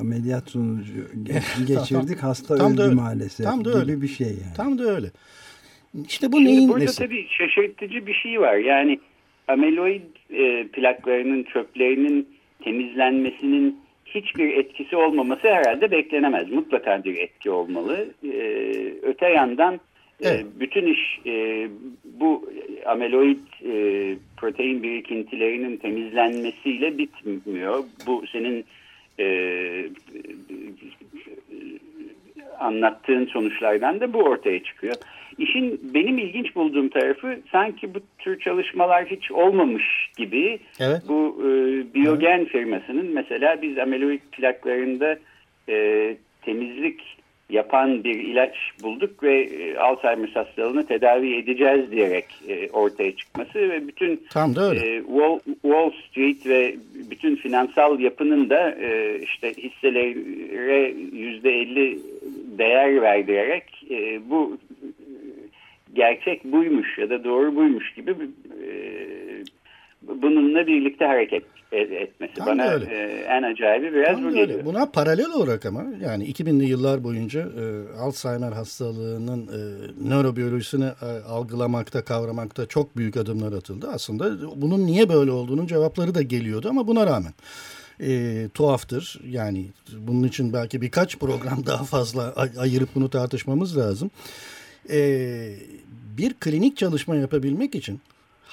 ameliyat 0.00 0.50
sonucu 0.50 0.92
geçirdik. 1.66 2.22
Hasta 2.22 2.56
tam 2.56 2.72
öldü 2.72 2.78
da 2.78 2.90
maalesef 2.90 3.46
tam 3.46 3.64
da 3.64 3.70
gibi 3.70 3.78
öyle. 3.78 4.02
bir 4.02 4.08
şey 4.08 4.26
yani. 4.26 4.56
Tam 4.56 4.78
da 4.78 4.84
öyle. 4.84 5.10
İşte 6.08 6.32
bu 6.32 6.36
Şimdi 6.36 6.48
neyin 6.48 6.68
burada 6.68 6.84
nesi? 6.84 7.04
tabii 7.04 7.26
şaşırtıcı 7.28 8.06
bir 8.06 8.14
şey 8.14 8.40
var. 8.40 8.54
Yani 8.56 8.98
ameloid 9.48 10.02
e, 10.30 10.66
plaklarının 10.66 11.42
çöplerinin 11.42 12.28
temizlenmesinin 12.64 13.78
hiçbir 14.06 14.56
etkisi 14.56 14.96
olmaması 14.96 15.48
herhalde 15.48 15.90
beklenemez. 15.90 16.50
Mutlaka 16.50 17.04
bir 17.04 17.16
etki 17.16 17.50
olmalı. 17.50 18.06
E, 18.24 18.38
öte 19.02 19.28
yandan 19.28 19.74
e, 19.74 19.78
evet. 20.28 20.40
e, 20.40 20.60
bütün 20.60 20.86
iş 20.86 21.20
e, 21.26 21.68
bu 22.04 22.50
ameloid 22.86 23.38
e, 23.64 24.16
protein 24.36 24.82
birikintilerinin 24.82 25.76
temizlenmesiyle 25.76 26.98
bitmiyor. 26.98 27.84
Bu 28.06 28.24
senin 28.32 28.64
e, 29.18 29.26
anlattığın 32.60 33.26
sonuçlardan 33.26 34.00
da 34.00 34.12
bu 34.12 34.18
ortaya 34.18 34.62
çıkıyor. 34.62 34.94
İşin 35.38 35.80
benim 35.94 36.18
ilginç 36.18 36.54
bulduğum 36.54 36.88
tarafı 36.88 37.38
sanki 37.52 37.94
bu 37.94 37.98
tür 38.18 38.40
çalışmalar 38.40 39.06
hiç 39.06 39.30
olmamış 39.30 40.10
gibi 40.16 40.58
evet. 40.80 41.02
bu 41.08 41.42
e, 41.42 41.48
Biogen 41.94 42.38
evet. 42.38 42.48
firmasının 42.48 43.06
mesela 43.06 43.62
biz 43.62 43.78
amiloid 43.78 44.20
plaklarında 44.32 45.18
e, 45.68 46.16
temizlik 46.42 47.23
yapan 47.50 48.04
bir 48.04 48.14
ilaç 48.14 48.54
bulduk 48.82 49.22
ve 49.22 49.42
e, 49.42 49.76
Alzheimer 49.76 50.28
hastalığını 50.28 50.86
tedavi 50.86 51.36
edeceğiz 51.36 51.90
diyerek 51.90 52.24
e, 52.48 52.70
ortaya 52.70 53.16
çıkması 53.16 53.58
ve 53.58 53.88
bütün 53.88 54.20
Tam 54.30 54.56
da 54.56 54.70
öyle. 54.70 54.96
E, 54.96 55.02
Wall, 55.02 55.38
Wall 55.62 55.90
Street 55.90 56.46
ve 56.46 56.76
bütün 57.10 57.36
finansal 57.36 58.00
yapının 58.00 58.50
da 58.50 58.70
e, 58.70 59.18
işte 59.22 59.52
hisselere 59.54 60.94
yüzde 61.12 61.50
elli 61.50 61.98
değer 62.58 63.02
verdirerek 63.02 63.86
e, 63.90 64.30
bu 64.30 64.58
gerçek 65.94 66.44
buymuş 66.44 66.98
ya 66.98 67.10
da 67.10 67.24
doğru 67.24 67.56
buymuş 67.56 67.94
gibi 67.94 68.10
e, 68.10 68.94
bununla 70.22 70.66
birlikte 70.66 71.04
hareket 71.04 71.42
etmesi 71.72 72.34
Tam 72.34 72.46
bana 72.46 72.68
öyle. 72.68 72.84
E, 72.84 73.24
en 73.28 73.42
acayibi 73.42 73.94
biraz 73.94 74.16
Tam 74.16 74.24
bu 74.24 74.30
geliyor. 74.30 74.58
Öyle. 74.58 74.64
Buna 74.64 74.86
paralel 74.86 75.30
olarak 75.30 75.66
ama 75.66 75.84
yani 76.00 76.24
2000'li 76.24 76.64
yıllar 76.64 77.04
boyunca 77.04 77.40
e, 77.40 77.96
Alzheimer 77.98 78.52
hastalığının 78.52 79.46
e, 79.46 79.60
nörobiyolojisini 80.08 80.84
e, 80.84 81.06
algılamakta, 81.28 82.04
kavramakta 82.04 82.66
çok 82.66 82.96
büyük 82.96 83.16
adımlar 83.16 83.52
atıldı. 83.52 83.88
Aslında 83.94 84.30
bunun 84.56 84.86
niye 84.86 85.08
böyle 85.08 85.30
olduğunun 85.30 85.66
cevapları 85.66 86.14
da 86.14 86.22
geliyordu 86.22 86.68
ama 86.70 86.86
buna 86.86 87.06
rağmen 87.06 87.32
e, 88.00 88.48
tuhaftır. 88.54 89.20
Yani 89.28 89.66
bunun 89.98 90.28
için 90.28 90.52
belki 90.52 90.80
birkaç 90.80 91.18
program 91.18 91.62
daha 91.66 91.84
fazla 91.84 92.32
ay 92.36 92.50
ayırıp 92.58 92.88
bunu 92.94 93.10
tartışmamız 93.10 93.78
lazım. 93.78 94.10
E, 94.90 94.98
bir 96.18 96.34
klinik 96.34 96.76
çalışma 96.76 97.16
yapabilmek 97.16 97.74
için 97.74 98.00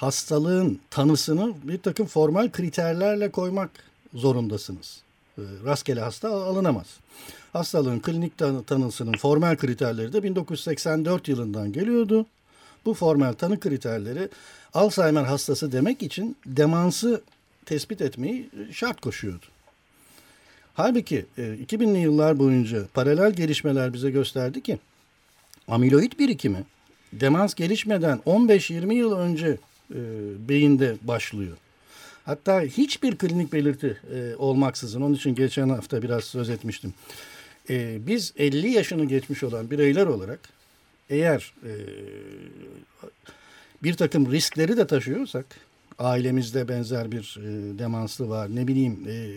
hastalığın 0.02 0.80
tanısını 0.90 1.54
bir 1.62 1.78
takım 1.78 2.06
formal 2.06 2.50
kriterlerle 2.50 3.30
koymak 3.30 3.70
zorundasınız. 4.14 5.02
E, 5.38 5.42
rastgele 5.64 6.00
hasta 6.00 6.28
alınamaz. 6.28 6.86
Hastalığın 7.52 8.00
klinik 8.00 8.38
tanısının 8.66 9.12
formal 9.12 9.56
kriterleri 9.56 10.12
de 10.12 10.22
1984 10.22 11.28
yılından 11.28 11.72
geliyordu. 11.72 12.26
Bu 12.84 12.94
formal 12.94 13.32
tanı 13.32 13.60
kriterleri 13.60 14.28
Alzheimer 14.74 15.24
hastası 15.24 15.72
demek 15.72 16.02
için 16.02 16.36
demansı 16.46 17.22
tespit 17.66 18.00
etmeyi 18.00 18.50
şart 18.72 19.00
koşuyordu. 19.00 19.46
Halbuki 20.74 21.26
2000'li 21.38 21.98
e, 21.98 22.00
yıllar 22.00 22.38
boyunca 22.38 22.86
paralel 22.94 23.32
gelişmeler 23.32 23.92
bize 23.92 24.10
gösterdi 24.10 24.62
ki 24.62 24.78
amiloid 25.68 26.12
birikimi 26.18 26.64
demans 27.12 27.54
gelişmeden 27.54 28.20
15-20 28.26 28.94
yıl 28.94 29.12
önce 29.12 29.58
e, 29.90 29.98
beyinde 30.48 30.96
başlıyor. 31.02 31.56
Hatta 32.24 32.60
hiçbir 32.60 33.16
klinik 33.16 33.52
belirti 33.52 34.00
e, 34.14 34.36
olmaksızın, 34.36 35.00
onun 35.00 35.14
için 35.14 35.34
geçen 35.34 35.68
hafta 35.68 36.02
biraz 36.02 36.24
söz 36.24 36.50
etmiştim. 36.50 36.94
E, 37.70 38.06
biz 38.06 38.32
50 38.36 38.70
yaşını 38.70 39.04
geçmiş 39.04 39.42
olan 39.42 39.70
bireyler 39.70 40.06
olarak 40.06 40.40
eğer 41.10 41.54
e, 41.64 41.72
bir 43.82 43.94
takım 43.94 44.32
riskleri 44.32 44.76
de 44.76 44.86
taşıyorsak 44.86 45.46
ailemizde 45.98 46.68
benzer 46.68 47.12
bir 47.12 47.38
e, 47.40 47.78
demanslı 47.78 48.28
var. 48.28 48.56
Ne 48.56 48.68
bileyim 48.68 49.04
e, 49.08 49.30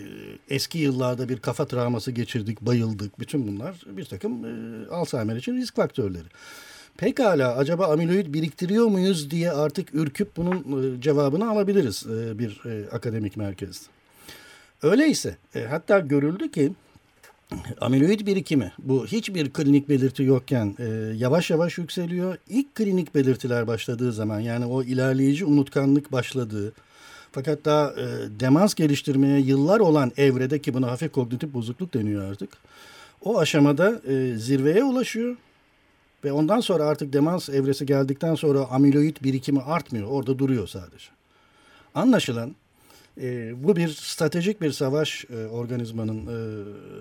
eski 0.56 0.78
yıllarda 0.78 1.30
bir 1.30 1.40
kafa 1.40 1.66
travması 1.66 2.12
geçirdik, 2.12 2.62
bayıldık. 2.62 3.20
Bütün 3.20 3.48
bunlar 3.48 3.82
bir 3.88 4.06
takım 4.06 4.46
e, 4.46 4.88
Alzheimer 4.90 5.36
için 5.36 5.58
risk 5.58 5.75
faktörleri. 5.75 6.28
Pekala 6.98 7.56
acaba 7.58 7.88
amiloid 7.88 8.34
biriktiriyor 8.34 8.88
muyuz 8.88 9.32
diye 9.32 9.52
artık 9.52 9.96
ürküp 9.96 10.38
bunun 10.38 10.58
e, 10.98 11.02
cevabını 11.02 11.50
alabiliriz 11.50 12.06
e, 12.08 12.40
bir 12.40 12.62
e, 12.66 12.90
akademik 12.90 13.38
merkezde. 13.38 13.86
Öyleyse 14.84 15.38
hatta 15.70 16.00
görüldü 16.00 16.52
ki 16.52 16.72
amiloid 17.82 18.28
birikimi 18.28 18.72
bu 18.78 19.06
hiçbir 19.06 19.50
klinik 19.50 19.90
belirti 19.90 20.24
yokken 20.24 20.75
yavaş 21.16 21.50
yavaş 21.50 21.78
yükseliyor. 21.78 22.38
İlk 22.50 22.75
klinik 22.75 23.16
belirtiler 23.16 23.68
başladığı 23.68 24.14
zaman 24.14 24.40
yani 24.40 24.66
o 24.66 24.84
ilerleyici 24.84 25.46
unutkanlık 25.46 26.12
başladığı 26.12 26.74
fakat 27.32 27.66
daha 27.66 27.94
demans 28.40 28.74
geliştirmeye 28.74 29.40
yıllar 29.40 29.80
olan 29.80 30.12
evrede 30.18 30.60
ki 30.60 30.74
buna 30.74 30.92
hafif 30.92 31.12
kognitif 31.12 31.54
bozukluk 31.54 31.94
deniyor 31.94 32.32
artık. 32.32 32.50
O 33.22 33.40
aşamada 33.40 34.02
e, 34.08 34.38
zirveye 34.38 34.84
ulaşıyor 34.84 35.36
ve 36.25 36.32
ondan 36.32 36.60
sonra 36.60 36.84
artık 36.84 37.13
demans 37.13 37.50
evresi 37.50 37.86
geldikten 37.86 38.36
sonra 38.36 38.65
amiloid 38.65 39.17
birikimi 39.24 39.62
artmıyor 39.62 40.08
orada 40.08 40.39
duruyor 40.39 40.67
sadece. 40.67 41.08
Anlaşılan 41.96 42.55
e, 43.22 43.53
bu 43.63 43.75
bir 43.75 43.89
stratejik 43.89 44.62
bir 44.62 44.72
savaş 44.72 45.25
e, 45.25 45.46
organizmanın 45.46 46.20
e, 46.27 46.38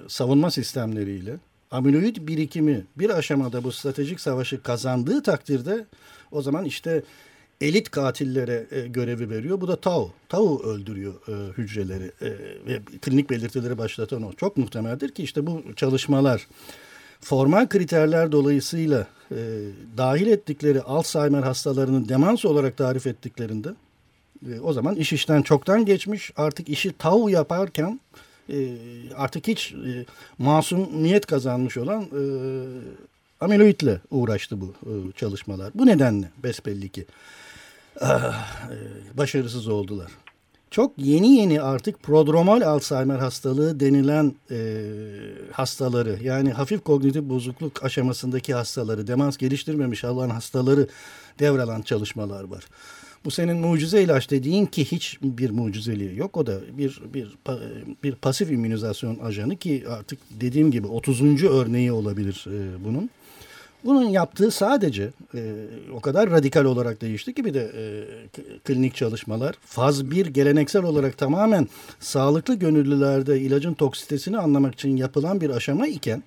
savunma 0.08 0.50
sistemleriyle 0.50 1.36
amiloid 1.70 2.16
birikimi 2.16 2.84
bir 2.96 3.10
aşamada 3.10 3.64
bu 3.64 3.72
stratejik 3.72 4.20
savaşı 4.20 4.62
kazandığı 4.62 5.22
takdirde 5.22 5.86
o 6.32 6.42
zaman 6.42 6.64
işte 6.64 7.02
elit 7.60 7.90
katillere 7.90 8.66
e, 8.70 8.80
görevi 8.80 9.30
veriyor. 9.30 9.60
Bu 9.60 9.68
da 9.68 9.76
tau. 9.76 10.12
Tau 10.28 10.62
öldürüyor 10.62 11.14
e, 11.28 11.52
hücreleri 11.52 12.10
e, 12.20 12.28
ve 12.66 12.80
klinik 13.02 13.30
belirtileri 13.30 13.78
başlatan 13.78 14.22
o. 14.22 14.32
Çok 14.32 14.56
muhtemeldir 14.56 15.08
ki 15.08 15.22
işte 15.22 15.46
bu 15.46 15.62
çalışmalar 15.76 16.46
formal 17.24 17.68
kriterler 17.68 18.32
dolayısıyla 18.32 19.06
e, 19.30 19.36
dahil 19.96 20.26
ettikleri 20.26 20.82
Alzheimer 20.82 21.42
hastalarını 21.42 22.08
demans 22.08 22.44
olarak 22.44 22.76
tarif 22.76 23.06
ettiklerinde 23.06 23.68
e, 24.50 24.60
o 24.60 24.72
zaman 24.72 24.96
iş 24.96 25.12
işten 25.12 25.42
çoktan 25.42 25.84
geçmiş. 25.84 26.32
Artık 26.36 26.68
işi 26.68 26.92
tav 26.92 27.28
yaparken 27.28 28.00
e, 28.48 28.56
artık 29.16 29.46
hiç 29.46 29.72
e, 29.72 30.06
masumiyet 30.38 31.26
kazanmış 31.26 31.76
olan 31.76 32.02
e, 32.02 32.22
amiloidle 33.40 34.00
uğraştı 34.10 34.60
bu 34.60 34.74
e, 34.82 34.92
çalışmalar. 35.16 35.70
Bu 35.74 35.86
nedenle 35.86 36.30
besbelli 36.42 36.88
ki 36.88 37.06
ah, 38.00 38.68
e, 38.70 38.76
başarısız 39.18 39.68
oldular. 39.68 40.10
Çok 40.74 40.92
yeni 40.98 41.36
yeni 41.36 41.60
artık 41.60 42.02
prodromal 42.02 42.60
Alzheimer 42.60 43.18
hastalığı 43.18 43.80
denilen 43.80 44.32
e, 44.50 44.56
hastaları 45.52 46.18
yani 46.22 46.50
hafif 46.50 46.84
kognitif 46.84 47.22
bozukluk 47.22 47.84
aşamasındaki 47.84 48.54
hastaları, 48.54 49.06
demans 49.06 49.36
geliştirmemiş 49.36 50.04
olan 50.04 50.30
hastaları 50.30 50.88
devralan 51.38 51.82
çalışmalar 51.82 52.44
var. 52.44 52.64
Bu 53.24 53.30
senin 53.30 53.56
mucize 53.56 54.02
ilaç 54.02 54.30
dediğin 54.30 54.66
ki 54.66 54.84
hiç 54.84 55.18
bir 55.22 55.50
mucizeliği 55.50 56.18
yok. 56.18 56.36
O 56.36 56.46
da 56.46 56.60
bir 56.78 57.00
bir 57.14 57.38
bir 58.02 58.14
pasif 58.14 58.50
immünizasyon 58.50 59.18
ajanı 59.18 59.56
ki 59.56 59.84
artık 59.88 60.18
dediğim 60.40 60.70
gibi 60.70 60.86
30. 60.86 61.44
örneği 61.44 61.92
olabilir 61.92 62.46
e, 62.48 62.84
bunun. 62.84 63.10
Bunun 63.84 64.04
yaptığı 64.08 64.50
sadece 64.50 65.10
e, 65.34 65.66
o 65.94 66.00
kadar 66.00 66.30
radikal 66.30 66.64
olarak 66.64 67.00
değişti 67.00 67.34
ki 67.34 67.44
bir 67.44 67.54
de 67.54 67.72
e, 67.76 67.84
klinik 68.64 68.94
çalışmalar 68.94 69.54
faz 69.60 70.10
1 70.10 70.26
geleneksel 70.26 70.82
olarak 70.82 71.18
tamamen 71.18 71.68
sağlıklı 72.00 72.54
gönüllülerde 72.54 73.40
ilacın 73.40 73.74
toksitesini 73.74 74.38
anlamak 74.38 74.74
için 74.74 74.96
yapılan 74.96 75.40
bir 75.40 75.50
aşama 75.50 75.86
iken 75.86 76.22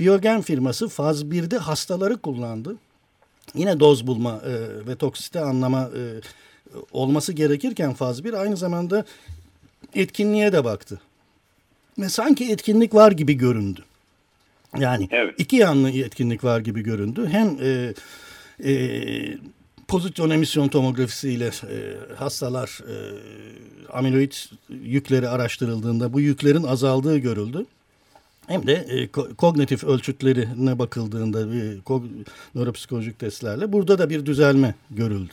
Biogen 0.00 0.40
firması 0.40 0.88
faz 0.88 1.24
1'de 1.24 1.58
hastaları 1.58 2.16
kullandı 2.16 2.76
yine 3.54 3.80
doz 3.80 4.06
bulma 4.06 4.40
e, 4.44 4.86
ve 4.86 4.96
toksite 4.96 5.40
anlama 5.40 5.80
e, 5.80 6.02
olması 6.92 7.32
gerekirken 7.32 7.94
faz 7.94 8.24
bir 8.24 8.32
aynı 8.32 8.56
zamanda 8.56 9.04
etkinliğe 9.94 10.52
de 10.52 10.64
baktı. 10.64 11.00
Ve 11.98 12.08
sanki 12.08 12.52
etkinlik 12.52 12.94
var 12.94 13.12
gibi 13.12 13.34
göründü. 13.34 13.84
Yani 14.78 15.08
evet. 15.10 15.34
iki 15.38 15.56
yanlı 15.56 15.90
etkinlik 15.90 16.44
var 16.44 16.60
gibi 16.60 16.82
göründü. 16.82 17.28
Hem 17.30 17.58
e, 17.62 17.94
e, 18.64 19.38
pozitron 19.88 20.30
emisyon 20.30 20.68
tomografisiyle 20.68 21.46
e, 21.46 21.96
hastalar 22.14 22.80
e, 22.88 22.94
amiloid 23.92 24.32
yükleri 24.68 25.28
araştırıldığında 25.28 26.12
bu 26.12 26.20
yüklerin 26.20 26.62
azaldığı 26.62 27.18
görüldü 27.18 27.66
hem 28.48 28.66
de 28.66 28.72
e, 28.72 29.08
kognitif 29.36 29.84
ölçütlerine 29.84 30.78
bakıldığında 30.78 31.40
e, 31.40 31.76
nöropsikolojik 32.54 33.18
testlerle 33.18 33.72
burada 33.72 33.98
da 33.98 34.10
bir 34.10 34.26
düzelme 34.26 34.74
görüldü. 34.90 35.32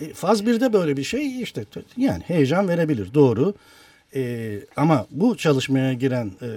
E, 0.00 0.12
faz 0.12 0.42
1'de 0.42 0.72
böyle 0.72 0.96
bir 0.96 1.04
şey 1.04 1.42
işte 1.42 1.64
yani 1.96 2.22
heyecan 2.26 2.68
verebilir 2.68 3.14
doğru. 3.14 3.54
E, 4.14 4.60
ama 4.76 5.06
bu 5.10 5.36
çalışmaya 5.36 5.92
giren 5.92 6.32
e, 6.42 6.48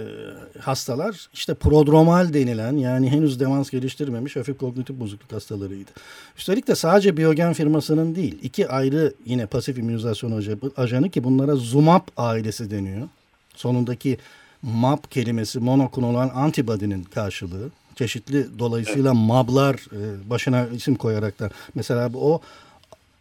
hastalar 0.59 1.29
işte 1.33 1.53
prodromal 1.53 2.33
denilen 2.33 2.77
yani 2.77 3.09
henüz 3.09 3.39
demans 3.39 3.69
geliştirmemiş 3.69 4.35
hafif 4.35 4.57
kognitif 4.57 4.99
bozukluk 4.99 5.31
hastalarıydı. 5.31 5.91
Üstelik 6.37 6.67
de 6.67 6.75
sadece 6.75 7.17
Biogen 7.17 7.53
firmasının 7.53 8.15
değil 8.15 8.39
iki 8.43 8.67
ayrı 8.67 9.13
yine 9.25 9.45
pasif 9.45 9.77
immünizasyon 9.77 10.61
ajanı 10.77 11.09
ki 11.09 11.23
bunlara 11.23 11.55
Zumab 11.55 12.07
ailesi 12.17 12.71
deniyor. 12.71 13.07
Sonundaki 13.55 14.17
MAP 14.61 15.11
kelimesi 15.11 15.59
monoklonal 15.59 16.29
antibody'nin 16.33 17.03
karşılığı. 17.03 17.69
Çeşitli 17.95 18.59
dolayısıyla. 18.59 19.13
MAB'lar 19.13 19.75
e, 19.75 20.29
başına 20.29 20.67
isim 20.67 20.95
koyarak 20.95 21.39
da 21.39 21.49
mesela 21.75 22.11
o 22.15 22.41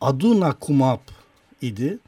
adunakumab 0.00 1.00
idi. 1.62 1.98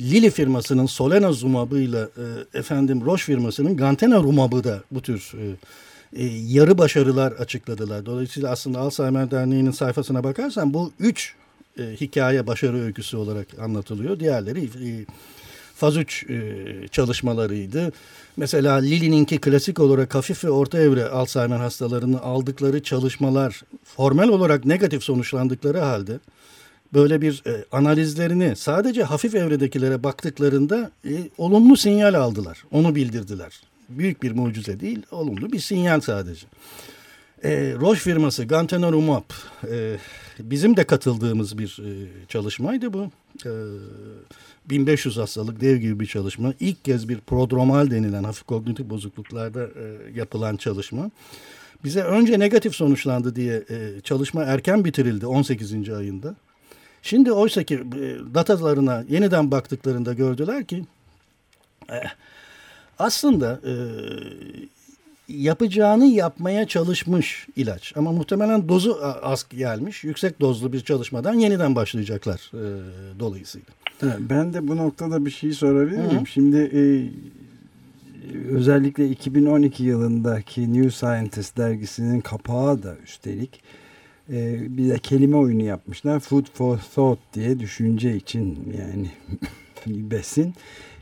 Lilly 0.00 0.30
firmasının 0.30 0.86
Solenazumab'ı 0.86 1.78
ile 1.78 2.00
e, 2.00 2.58
efendim 2.58 3.02
Roche 3.04 3.24
firmasının 3.24 3.76
Gantenarumab'ı 3.76 4.64
da 4.64 4.82
bu 4.90 5.02
tür 5.02 5.32
e, 5.34 5.56
e, 6.22 6.24
yarı 6.46 6.78
başarılar 6.78 7.32
açıkladılar. 7.32 8.06
Dolayısıyla 8.06 8.50
aslında 8.50 8.78
Alzheimer 8.78 9.30
Derneği'nin 9.30 9.70
sayfasına 9.70 10.24
bakarsan 10.24 10.74
bu 10.74 10.92
üç 10.98 11.34
e, 11.78 11.82
hikaye 11.82 12.46
başarı 12.46 12.80
öyküsü 12.80 13.16
olarak 13.16 13.46
anlatılıyor. 13.58 14.20
Diğerleri 14.20 14.64
e, 14.64 15.06
faz 15.74 15.96
3 15.96 16.24
e, 16.30 16.88
çalışmalarıydı. 16.90 17.92
Mesela 18.36 18.74
Lilly'ninki 18.74 19.38
klasik 19.38 19.80
olarak 19.80 20.14
hafif 20.14 20.44
ve 20.44 20.50
orta 20.50 20.78
evre 20.78 21.08
Alzheimer 21.08 21.58
hastalarını 21.58 22.20
aldıkları 22.20 22.82
çalışmalar 22.82 23.62
formal 23.84 24.28
olarak 24.28 24.64
negatif 24.64 25.02
sonuçlandıkları 25.02 25.78
halde 25.78 26.18
böyle 26.94 27.20
bir 27.20 27.42
e, 27.46 27.64
analizlerini 27.72 28.56
sadece 28.56 29.02
hafif 29.02 29.34
evredekilere 29.34 30.02
baktıklarında 30.02 30.90
e, 31.04 31.10
olumlu 31.38 31.76
sinyal 31.76 32.14
aldılar. 32.14 32.64
Onu 32.70 32.94
bildirdiler. 32.94 33.60
Büyük 33.88 34.22
bir 34.22 34.32
mucize 34.32 34.80
değil, 34.80 35.02
olumlu 35.10 35.52
bir 35.52 35.60
sinyal 35.60 36.00
sadece. 36.00 36.46
E, 37.44 37.74
Roche 37.80 38.00
firması 38.00 38.44
Gantenerumab 38.44 39.30
e, 39.70 39.96
bizim 40.38 40.76
de 40.76 40.84
katıldığımız 40.84 41.58
bir 41.58 41.78
e, 41.84 42.08
çalışmaydı 42.28 42.92
bu. 42.92 43.10
E, 43.46 43.50
1500 44.70 45.16
hastalık 45.16 45.60
dev 45.60 45.76
gibi 45.76 46.00
bir 46.00 46.06
çalışma. 46.06 46.54
İlk 46.60 46.84
kez 46.84 47.08
bir 47.08 47.20
prodromal 47.20 47.90
denilen 47.90 48.24
hafif 48.24 48.46
kognitif 48.46 48.90
bozukluklarda 48.90 49.62
e, 49.62 50.12
yapılan 50.14 50.56
çalışma. 50.56 51.10
Bize 51.84 52.02
önce 52.02 52.38
negatif 52.38 52.74
sonuçlandı 52.74 53.36
diye 53.36 53.64
e, 53.70 54.00
çalışma 54.00 54.44
erken 54.44 54.84
bitirildi 54.84 55.26
18. 55.26 55.90
ayında. 55.90 56.34
Şimdi 57.02 57.32
oysa 57.32 57.62
ki 57.62 57.74
e, 57.74 58.34
datalarına 58.34 59.04
yeniden 59.08 59.50
baktıklarında 59.50 60.12
gördüler 60.12 60.64
ki 60.64 60.84
e, 61.90 62.00
aslında 62.98 63.60
e, 63.64 63.72
yapacağını 65.28 66.06
yapmaya 66.06 66.66
çalışmış 66.66 67.46
ilaç. 67.56 67.92
Ama 67.96 68.12
muhtemelen 68.12 68.68
dozu 68.68 68.98
az 69.22 69.46
gelmiş. 69.50 70.04
Yüksek 70.04 70.40
dozlu 70.40 70.72
bir 70.72 70.80
çalışmadan 70.80 71.34
yeniden 71.34 71.74
başlayacaklar 71.74 72.50
e, 72.54 72.64
dolayısıyla. 73.20 73.66
Ben 74.02 74.54
de 74.54 74.68
bu 74.68 74.76
noktada 74.76 75.26
bir 75.26 75.30
şey 75.30 75.52
sorabilir 75.52 75.96
miyim? 75.96 76.10
Hı 76.10 76.22
-hı. 76.22 76.26
Şimdi 76.26 76.56
e, 76.56 76.80
özellikle 78.50 79.08
2012 79.08 79.84
yılındaki 79.84 80.72
New 80.72 80.90
Scientist 80.90 81.56
dergisinin 81.56 82.20
kapağı 82.20 82.82
da 82.82 82.96
üstelik 83.04 83.60
e, 84.32 84.58
bir 84.76 84.88
de 84.88 84.98
kelime 84.98 85.36
oyunu 85.36 85.62
yapmışlar. 85.62 86.20
Food 86.20 86.46
for 86.54 86.78
Thought 86.78 87.18
diye 87.34 87.60
düşünce 87.60 88.16
için 88.16 88.58
yani 88.78 89.10
besin. 90.10 90.54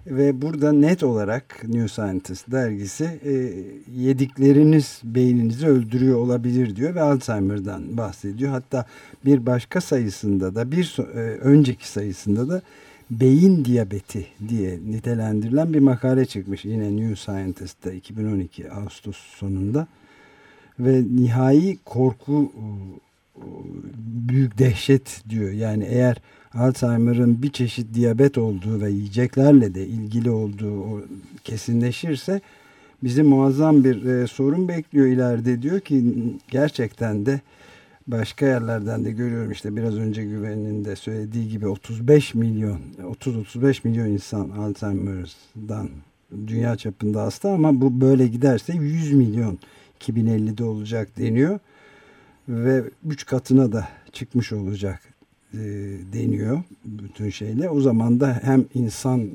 Ve 0.06 0.42
burada 0.42 0.72
net 0.72 1.02
olarak 1.02 1.64
New 1.68 1.88
Scientist 1.88 2.50
dergisi 2.52 3.20
e, 3.24 3.32
yedikleriniz 4.00 5.00
beyninizi 5.04 5.66
öldürüyor 5.66 6.18
olabilir 6.18 6.76
diyor 6.76 6.94
ve 6.94 7.00
Alzheimer'dan 7.00 7.96
bahsediyor. 7.96 8.50
Hatta 8.50 8.86
bir 9.24 9.46
başka 9.46 9.80
sayısında 9.80 10.54
da 10.54 10.72
bir 10.72 10.96
e, 11.14 11.18
önceki 11.38 11.88
sayısında 11.88 12.48
da 12.48 12.62
beyin 13.10 13.64
diyabeti 13.64 14.26
diye 14.48 14.78
nitelendirilen 14.86 15.72
bir 15.72 15.78
makale 15.78 16.26
çıkmış. 16.26 16.64
Yine 16.64 16.96
New 16.96 17.16
Scientist'te 17.16 17.96
2012 17.96 18.70
Ağustos 18.72 19.16
sonunda. 19.16 19.86
Ve 20.78 21.02
nihai 21.16 21.78
korku 21.84 22.52
büyük 24.28 24.58
dehşet 24.58 25.22
diyor. 25.28 25.52
Yani 25.52 25.84
eğer 25.84 26.16
Alzheimer'ın 26.54 27.42
bir 27.42 27.50
çeşit 27.52 27.94
diyabet 27.94 28.38
olduğu 28.38 28.80
ve 28.80 28.90
yiyeceklerle 28.90 29.74
de 29.74 29.86
ilgili 29.86 30.30
olduğu 30.30 31.04
kesinleşirse 31.44 32.40
bizi 33.02 33.22
muazzam 33.22 33.84
bir 33.84 34.04
e, 34.04 34.26
sorun 34.26 34.68
bekliyor 34.68 35.06
ileride. 35.06 35.62
Diyor 35.62 35.80
ki 35.80 36.14
gerçekten 36.50 37.26
de 37.26 37.40
başka 38.06 38.46
yerlerden 38.46 39.04
de 39.04 39.12
görüyorum. 39.12 39.50
İşte 39.50 39.76
biraz 39.76 39.96
önce 39.96 40.24
güvenin 40.24 40.84
de 40.84 40.96
söylediği 40.96 41.48
gibi 41.48 41.68
35 41.68 42.34
milyon 42.34 42.80
30-35 43.20 43.80
milyon 43.84 44.06
insan 44.06 44.50
Alzheimer'dan 44.50 45.88
dünya 46.46 46.76
çapında 46.76 47.22
hasta 47.22 47.50
ama 47.50 47.80
bu 47.80 48.00
böyle 48.00 48.26
giderse 48.26 48.72
100 48.72 49.12
milyon 49.12 49.58
2050'de 50.00 50.64
olacak 50.64 51.18
deniyor 51.18 51.58
ve 52.48 52.84
3 53.06 53.26
katına 53.26 53.72
da 53.72 53.88
çıkmış 54.12 54.52
olacak 54.52 55.00
e, 55.54 55.58
deniyor 56.12 56.62
bütün 56.84 57.30
şeyle. 57.30 57.70
O 57.70 57.80
zaman 57.80 58.20
da 58.20 58.40
hem 58.42 58.64
insan 58.74 59.30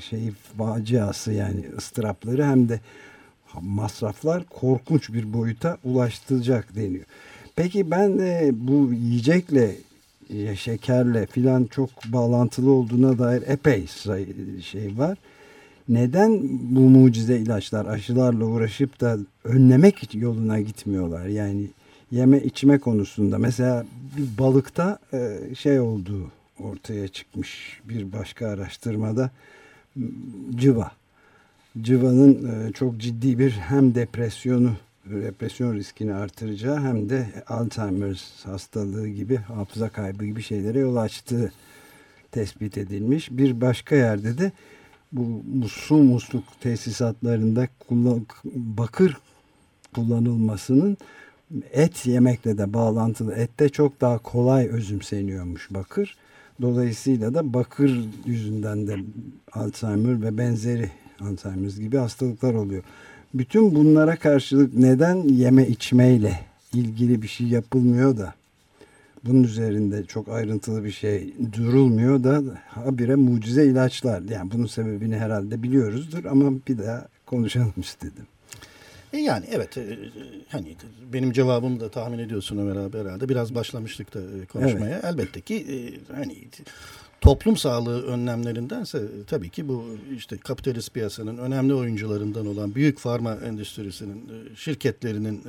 şey 0.00 0.30
faciası 0.58 1.32
yani 1.32 1.64
ıstırapları 1.76 2.44
hem 2.44 2.68
de 2.68 2.80
masraflar 3.60 4.44
korkunç 4.44 5.12
bir 5.12 5.32
boyuta 5.32 5.78
ulaştıracak 5.84 6.76
deniyor. 6.76 7.04
Peki 7.56 7.90
ben 7.90 8.18
de 8.18 8.50
bu 8.54 8.92
yiyecekle 8.92 9.76
ya 10.30 10.56
şekerle 10.56 11.26
filan 11.26 11.64
çok 11.64 11.90
bağlantılı 12.04 12.70
olduğuna 12.70 13.18
dair 13.18 13.42
epey 13.46 13.86
şey 14.62 14.98
var. 14.98 15.18
Neden 15.88 16.40
bu 16.60 16.80
mucize 16.80 17.38
ilaçlar 17.38 17.86
aşılarla 17.86 18.44
uğraşıp 18.44 19.00
da 19.00 19.18
önlemek 19.44 20.14
yoluna 20.14 20.60
gitmiyorlar? 20.60 21.26
Yani 21.26 21.66
yeme 22.10 22.40
içme 22.40 22.78
konusunda 22.78 23.38
mesela 23.38 23.86
bir 24.16 24.38
balıkta 24.38 24.98
e, 25.12 25.38
şey 25.54 25.80
olduğu 25.80 26.30
ortaya 26.60 27.08
çıkmış 27.08 27.80
bir 27.84 28.12
başka 28.12 28.48
araştırmada 28.48 29.30
cıva. 30.54 30.90
Cıvanın 31.82 32.68
e, 32.68 32.72
çok 32.72 32.98
ciddi 32.98 33.38
bir 33.38 33.50
hem 33.50 33.94
depresyonu 33.94 34.72
depresyon 35.10 35.74
riskini 35.74 36.14
artıracağı 36.14 36.80
hem 36.80 37.08
de 37.08 37.26
Alzheimer 37.48 38.24
hastalığı 38.44 39.08
gibi 39.08 39.36
hafıza 39.36 39.88
kaybı 39.88 40.24
gibi 40.24 40.42
şeylere 40.42 40.78
yol 40.78 40.96
açtığı 40.96 41.52
tespit 42.32 42.78
edilmiş. 42.78 43.30
Bir 43.30 43.60
başka 43.60 43.96
yerde 43.96 44.38
de 44.38 44.52
bu 45.12 45.68
su 45.68 45.94
musluk 45.94 46.44
tesisatlarında 46.60 47.68
kullan, 47.88 48.26
bakır 48.54 49.16
kullanılmasının 49.94 50.96
et 51.72 52.06
yemekle 52.06 52.58
de 52.58 52.72
bağlantılı. 52.72 53.34
Ette 53.34 53.68
çok 53.68 54.00
daha 54.00 54.18
kolay 54.18 54.68
özümseniyormuş 54.68 55.68
bakır. 55.70 56.16
Dolayısıyla 56.60 57.34
da 57.34 57.54
bakır 57.54 58.04
yüzünden 58.26 58.86
de 58.86 58.96
Alzheimer 59.52 60.22
ve 60.22 60.38
benzeri 60.38 60.90
Alzheimer 61.20 61.70
gibi 61.70 61.96
hastalıklar 61.96 62.54
oluyor. 62.54 62.82
Bütün 63.34 63.74
bunlara 63.74 64.16
karşılık 64.16 64.74
neden 64.74 65.16
yeme 65.16 65.66
içmeyle 65.66 66.40
ilgili 66.72 67.22
bir 67.22 67.28
şey 67.28 67.46
yapılmıyor 67.46 68.16
da 68.16 68.34
bunun 69.24 69.42
üzerinde 69.42 70.04
çok 70.04 70.28
ayrıntılı 70.28 70.84
bir 70.84 70.90
şey 70.90 71.34
durulmuyor 71.52 72.24
da 72.24 72.42
habire 72.68 73.14
mucize 73.14 73.66
ilaçlar. 73.66 74.22
Yani 74.22 74.50
bunun 74.50 74.66
sebebini 74.66 75.16
herhalde 75.16 75.62
biliyoruzdur 75.62 76.24
ama 76.24 76.52
bir 76.68 76.78
daha 76.78 77.08
konuşalım 77.26 77.74
istedim. 77.76 78.26
E 79.12 79.18
yani 79.18 79.46
evet 79.52 79.78
e, 79.78 79.98
hani 80.48 80.76
benim 81.12 81.32
cevabımı 81.32 81.80
da 81.80 81.88
tahmin 81.90 82.18
ediyorsun 82.18 82.58
Ömer 82.58 82.76
abi 82.76 82.98
herhalde. 82.98 83.28
Biraz 83.28 83.54
başlamıştık 83.54 84.14
da 84.14 84.20
e, 84.20 84.46
konuşmaya. 84.46 84.94
Evet. 84.94 85.04
Elbette 85.04 85.40
ki 85.40 85.54
e, 85.54 85.76
hani 86.14 86.36
toplum 87.20 87.56
sağlığı 87.56 88.06
önlemlerindense 88.06 89.02
tabii 89.26 89.50
ki 89.50 89.68
bu 89.68 89.84
işte 90.16 90.36
kapitalist 90.36 90.94
piyasanın 90.94 91.38
önemli 91.38 91.74
oyuncularından 91.74 92.46
olan 92.46 92.74
büyük 92.74 92.98
farma 92.98 93.34
endüstrisinin 93.34 94.30
şirketlerinin 94.56 95.42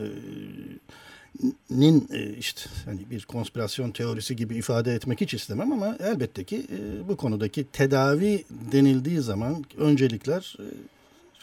nin 1.69 2.08
işte 2.39 2.62
hani 2.86 3.00
bir 3.12 3.26
konspirasyon 3.26 3.91
teorisi 3.91 4.36
gibi 4.36 4.56
ifade 4.56 4.93
etmek 4.93 5.22
hiç 5.22 5.34
istemem 5.34 5.72
ama 5.72 5.98
elbette 6.00 6.43
ki 6.43 6.65
bu 7.10 7.17
konudaki 7.17 7.63
tedavi 7.63 8.43
denildiği 8.72 9.19
zaman 9.19 9.65
öncelikler 9.78 10.56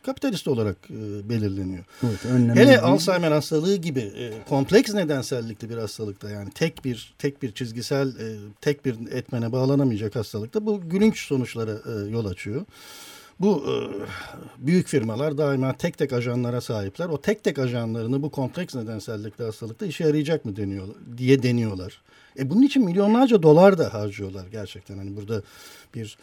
kapitalist 0.06 0.48
olarak 0.48 0.76
e, 0.90 1.28
belirleniyor. 1.28 1.84
Evet, 2.02 2.24
Hele 2.54 2.66
değil. 2.66 2.82
Alzheimer 2.82 3.32
hastalığı 3.32 3.76
gibi 3.76 4.00
e, 4.00 4.32
kompleks 4.48 4.94
nedensellikli 4.94 5.70
bir 5.70 5.76
hastalıkta 5.76 6.30
yani 6.30 6.50
tek 6.50 6.84
bir 6.84 7.14
tek 7.18 7.42
bir 7.42 7.52
çizgisel 7.52 8.08
e, 8.08 8.36
tek 8.60 8.84
bir 8.84 8.96
etmene 9.12 9.52
bağlanamayacak 9.52 10.16
hastalıkta 10.16 10.66
bu 10.66 10.88
gülünç 10.88 11.26
sonuçlara 11.26 11.70
e, 11.72 12.10
yol 12.10 12.26
açıyor. 12.26 12.64
Bu 13.40 13.64
e, 13.68 13.74
büyük 14.66 14.88
firmalar 14.88 15.38
daima 15.38 15.72
tek 15.76 15.98
tek 15.98 16.12
ajanlara 16.12 16.60
sahipler. 16.60 17.08
O 17.08 17.20
tek 17.20 17.44
tek 17.44 17.58
ajanlarını 17.58 18.22
bu 18.22 18.30
kompleks 18.30 18.74
nedensellikli 18.74 19.44
hastalıkta 19.44 19.86
işe 19.86 20.04
yarayacak 20.04 20.44
mı 20.44 20.56
deniyor 20.56 20.88
diye 21.16 21.42
deniyorlar. 21.42 22.02
E 22.38 22.50
bunun 22.50 22.62
için 22.62 22.84
milyonlarca 22.84 23.42
dolar 23.42 23.78
da 23.78 23.94
harcıyorlar 23.94 24.46
gerçekten. 24.52 24.98
Hani 24.98 25.16
burada 25.16 25.42
bir 25.94 26.18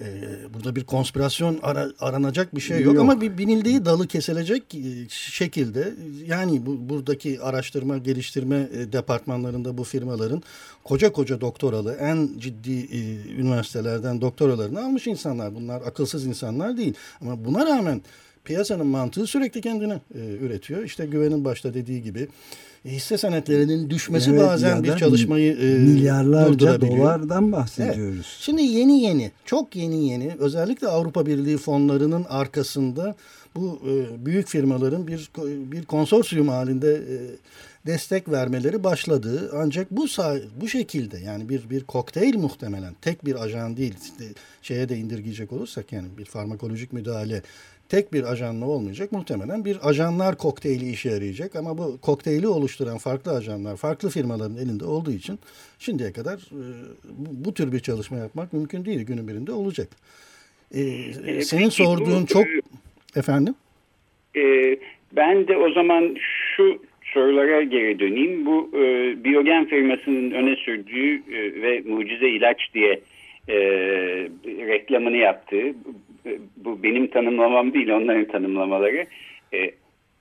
e, 0.00 0.06
burada 0.54 0.76
bir 0.76 0.84
konspirasyon 0.84 1.58
ara, 1.62 1.90
aranacak 2.00 2.54
bir 2.54 2.60
şey 2.60 2.80
yok, 2.80 2.94
yok. 2.94 3.02
ama 3.02 3.20
bir 3.20 3.38
binildiği 3.38 3.84
dalı 3.84 4.06
kesilecek 4.06 4.74
e, 4.74 5.08
şekilde 5.08 5.94
yani 6.26 6.66
bu 6.66 6.88
buradaki 6.88 7.40
araştırma 7.40 7.98
geliştirme 7.98 8.68
e, 8.72 8.92
departmanlarında 8.92 9.78
bu 9.78 9.84
firmaların 9.84 10.42
koca 10.84 11.12
koca 11.12 11.40
doktoralı 11.40 11.94
en 11.94 12.28
ciddi 12.38 12.72
e, 12.72 13.30
üniversitelerden 13.32 14.20
doktoralarını 14.20 14.84
almış 14.84 15.06
insanlar. 15.06 15.54
Bunlar 15.54 15.82
akılsız 15.82 16.26
insanlar 16.26 16.76
değil 16.76 16.94
ama 17.20 17.44
buna 17.44 17.66
rağmen 17.66 18.02
piyasanın 18.44 18.86
mantığı 18.86 19.26
sürekli 19.26 19.60
kendini 19.60 19.92
e, 19.92 20.20
üretiyor. 20.40 20.82
İşte 20.82 21.06
güvenin 21.06 21.44
başta 21.44 21.74
dediği 21.74 22.02
gibi 22.02 22.28
hisse 22.84 23.18
senetlerinin 23.18 23.90
düşmesi 23.90 24.30
evet, 24.30 24.40
bazen 24.40 24.84
bir 24.84 24.96
çalışmayı 24.96 25.52
e, 25.52 25.64
milyarlarca 25.64 26.80
dolardan 26.80 27.52
bahsediyoruz. 27.52 28.14
Evet. 28.14 28.40
Şimdi 28.40 28.62
yeni 28.62 29.02
yeni, 29.02 29.30
çok 29.44 29.76
yeni 29.76 30.08
yeni 30.08 30.32
özellikle 30.38 30.88
Avrupa 30.88 31.26
Birliği 31.26 31.58
fonlarının 31.58 32.24
arkasında 32.28 33.16
bu 33.56 33.80
e, 33.88 34.26
büyük 34.26 34.48
firmaların 34.48 35.06
bir 35.06 35.30
bir 35.72 35.84
konsorsiyum 35.84 36.48
halinde 36.48 36.94
e, 36.94 37.16
destek 37.86 38.28
vermeleri 38.28 38.84
başladı. 38.84 39.50
Ancak 39.54 39.90
bu 39.90 40.06
bu 40.60 40.68
şekilde 40.68 41.18
yani 41.18 41.48
bir 41.48 41.70
bir 41.70 41.84
kokteyl 41.84 42.36
muhtemelen 42.36 42.94
tek 43.02 43.24
bir 43.24 43.42
ajan 43.42 43.76
değil. 43.76 43.94
İşte 44.04 44.24
şeye 44.62 44.88
de 44.88 44.96
indirgeyecek 44.96 45.52
olursak 45.52 45.92
yani 45.92 46.08
bir 46.18 46.24
farmakolojik 46.24 46.92
müdahale 46.92 47.42
tek 47.88 48.12
bir 48.12 48.32
ajanla 48.32 48.66
olmayacak. 48.66 49.12
Muhtemelen 49.12 49.64
bir 49.64 49.88
ajanlar 49.88 50.38
kokteyli 50.38 50.90
işe 50.90 51.10
yarayacak 51.10 51.56
ama 51.56 51.78
bu 51.78 52.00
kokteyli 52.00 52.48
oluşturan 52.48 52.98
farklı 52.98 53.36
ajanlar 53.36 53.76
farklı 53.76 54.10
firmaların 54.10 54.56
elinde 54.56 54.84
olduğu 54.84 55.12
için 55.12 55.38
şimdiye 55.78 56.12
kadar 56.12 56.34
e, 56.34 56.62
bu, 57.04 57.44
bu 57.44 57.54
tür 57.54 57.72
bir 57.72 57.80
çalışma 57.80 58.16
yapmak 58.18 58.52
mümkün 58.52 58.84
değil. 58.84 59.00
Günün 59.06 59.28
birinde 59.28 59.52
olacak. 59.52 59.88
Ee, 60.74 60.80
E, 61.26 61.42
senin 61.42 61.68
sorduğun 61.68 62.22
bu, 62.22 62.26
çok 62.26 62.46
e, 62.46 62.60
efendim 63.16 63.54
e, 64.36 64.76
ben 65.12 65.48
de 65.48 65.56
o 65.56 65.72
zaman 65.72 66.16
şu 66.56 66.78
sorulara 67.04 67.62
geri 67.62 67.98
döneyim. 67.98 68.46
Bu 68.46 68.70
e, 68.74 68.80
Biyogen 69.24 69.66
firmasının 69.66 70.30
öne 70.30 70.56
sürdüğü 70.56 71.14
e, 71.14 71.62
ve 71.62 71.80
mucize 71.86 72.28
ilaç 72.28 72.74
diye 72.74 73.00
e, 73.48 73.56
reklamını 74.46 75.16
yaptığı, 75.16 75.74
bu, 76.24 76.30
bu 76.64 76.82
benim 76.82 77.10
tanımlamam 77.10 77.74
değil 77.74 77.88
onların 77.88 78.28
tanımlamaları, 78.32 79.06
e, 79.54 79.58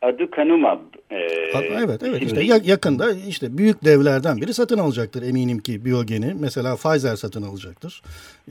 aducanumab. 0.02 0.80
E, 1.12 1.18
Ha, 1.54 1.62
Evet 1.64 2.04
evet 2.04 2.22
işte 2.24 2.42
isimli- 2.42 2.46
ya- 2.50 2.60
yakında 2.64 3.12
işte 3.12 3.58
büyük 3.58 3.84
devlerden 3.86 4.38
biri 4.38 4.54
satın 4.54 4.78
alacaktır 4.78 5.22
eminim 5.24 5.60
ki 5.60 5.86
biyogeni. 5.86 6.34
Mesela 6.40 6.76
Pfizer 6.76 7.16
satın 7.16 7.42
alacaktır. 7.44 8.02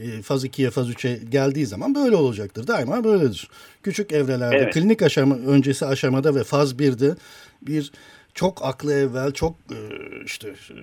E, 0.00 0.22
faz 0.22 0.44
2'ye 0.44 0.70
faz 0.70 0.90
3'e 0.90 1.18
geldiği 1.30 1.66
zaman 1.66 1.94
böyle 1.94 2.16
olacaktır. 2.16 2.66
Daima 2.66 3.04
böyledir. 3.04 3.48
Küçük 3.82 4.12
evrelerde 4.12 4.56
Evet. 4.56 4.74
klinik 4.74 5.02
aşama 5.02 5.34
öncesi 5.36 5.86
aşamada 5.86 6.34
ve 6.34 6.44
faz 6.44 6.78
1'de 6.78 7.14
bir 7.62 7.92
çok 8.34 8.64
aklı 8.64 8.94
evvel 8.94 9.32
çok 9.32 9.52
e, 9.52 9.78
işte 10.24 10.48
e, 10.48 10.76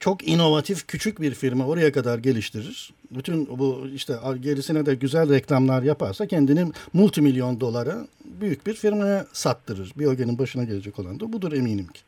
çok 0.00 0.28
inovatif 0.28 0.86
küçük 0.86 1.20
bir 1.20 1.34
firma 1.34 1.66
oraya 1.66 1.92
kadar 1.92 2.18
geliştirir. 2.18 2.90
Bütün 3.10 3.46
bu 3.58 3.86
işte 3.94 4.12
gerisine 4.40 4.86
de 4.86 4.94
güzel 4.94 5.34
reklamlar 5.34 5.82
yaparsa 5.82 6.26
kendini 6.26 6.64
multimilyon 6.92 7.60
dolara 7.60 7.94
büyük 8.40 8.66
bir 8.66 8.74
firmaya 8.74 9.24
sattırır. 9.32 9.92
Biyogen'in 9.98 10.38
başına 10.38 10.64
gelecek 10.64 10.98
olan 10.98 11.20
da 11.20 11.32
budur 11.32 11.52
eminim 11.52 11.86
ki. 11.86 12.00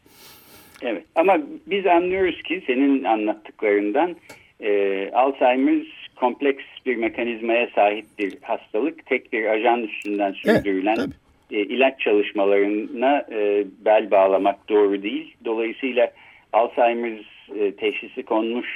Evet 0.82 1.04
ama 1.14 1.38
biz 1.66 1.86
anlıyoruz 1.86 2.42
ki 2.42 2.62
senin 2.66 3.04
anlattıklarından 3.04 4.16
e, 4.60 5.10
Alzheimer 5.14 5.86
kompleks 6.16 6.64
bir 6.86 6.96
mekanizmaya 6.96 7.70
sahip 7.74 8.04
bir 8.18 8.34
hastalık. 8.42 9.06
Tek 9.06 9.32
bir 9.32 9.44
ajan 9.44 9.82
üstünden 9.82 10.32
sürdürülen 10.32 10.96
tabii. 10.96 11.14
E, 11.52 11.60
ilaç 11.60 12.00
çalışmalarına 12.00 13.26
e, 13.32 13.64
bel 13.84 14.10
bağlamak 14.10 14.68
doğru 14.68 15.02
değil. 15.02 15.34
Dolayısıyla 15.44 16.12
Alzheimer 16.52 17.18
e, 17.58 17.72
teşhisi 17.72 18.22
konmuş 18.22 18.66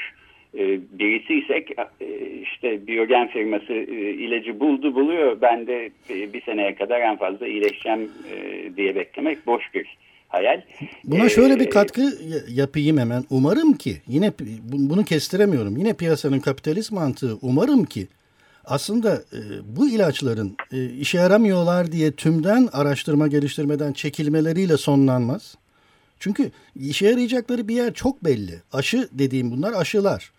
e, 0.58 0.80
birisiysek 0.98 1.70
e, 2.00 2.06
işte 2.42 2.86
Biyogen 2.86 3.28
firması 3.28 3.72
e, 3.72 4.10
ilacı 4.10 4.60
buldu 4.60 4.94
buluyor. 4.94 5.40
Ben 5.40 5.66
de 5.66 5.90
e, 6.10 6.32
bir 6.32 6.42
seneye 6.42 6.74
kadar 6.74 7.00
en 7.00 7.16
fazla 7.16 7.46
iyileşeceğim 7.48 8.10
e, 8.34 8.36
diye 8.76 8.94
beklemek 8.96 9.46
boş 9.46 9.62
bir 9.74 9.96
hayal. 10.28 10.60
Buna 11.04 11.24
E, 11.24 11.28
şöyle 11.28 11.60
bir 11.60 11.70
katkı 11.70 12.00
ya- 12.00 12.62
yapayım 12.62 12.98
hemen. 12.98 13.22
Umarım 13.30 13.72
ki 13.72 13.90
yine 14.08 14.32
bunu 14.62 15.04
kestiremiyorum. 15.04 15.76
Yine 15.76 15.94
piyasanın 15.96 16.40
kapitalist 16.40 16.92
mantığı 16.92 17.34
umarım 17.42 17.84
ki 17.84 18.06
aslında 18.64 19.14
e, 19.32 19.40
bu 19.76 19.88
ilaçların 19.88 20.56
e, 20.72 20.84
işe 20.90 21.18
yaramıyorlar 21.18 21.92
diye 21.92 22.12
tümden 22.12 22.68
araştırma 22.72 23.26
geliştirmeden 23.26 23.92
çekilmeleriyle 23.92 24.76
sonlanmaz. 24.76 25.54
Çünkü 26.18 26.50
işe 26.76 27.06
yarayacakları 27.06 27.68
bir 27.68 27.74
yer 27.74 27.94
çok 27.94 28.24
belli. 28.24 28.62
Aşı 28.72 29.08
dediğim 29.12 29.50
bunlar 29.50 29.72
aşılar. 29.72 30.32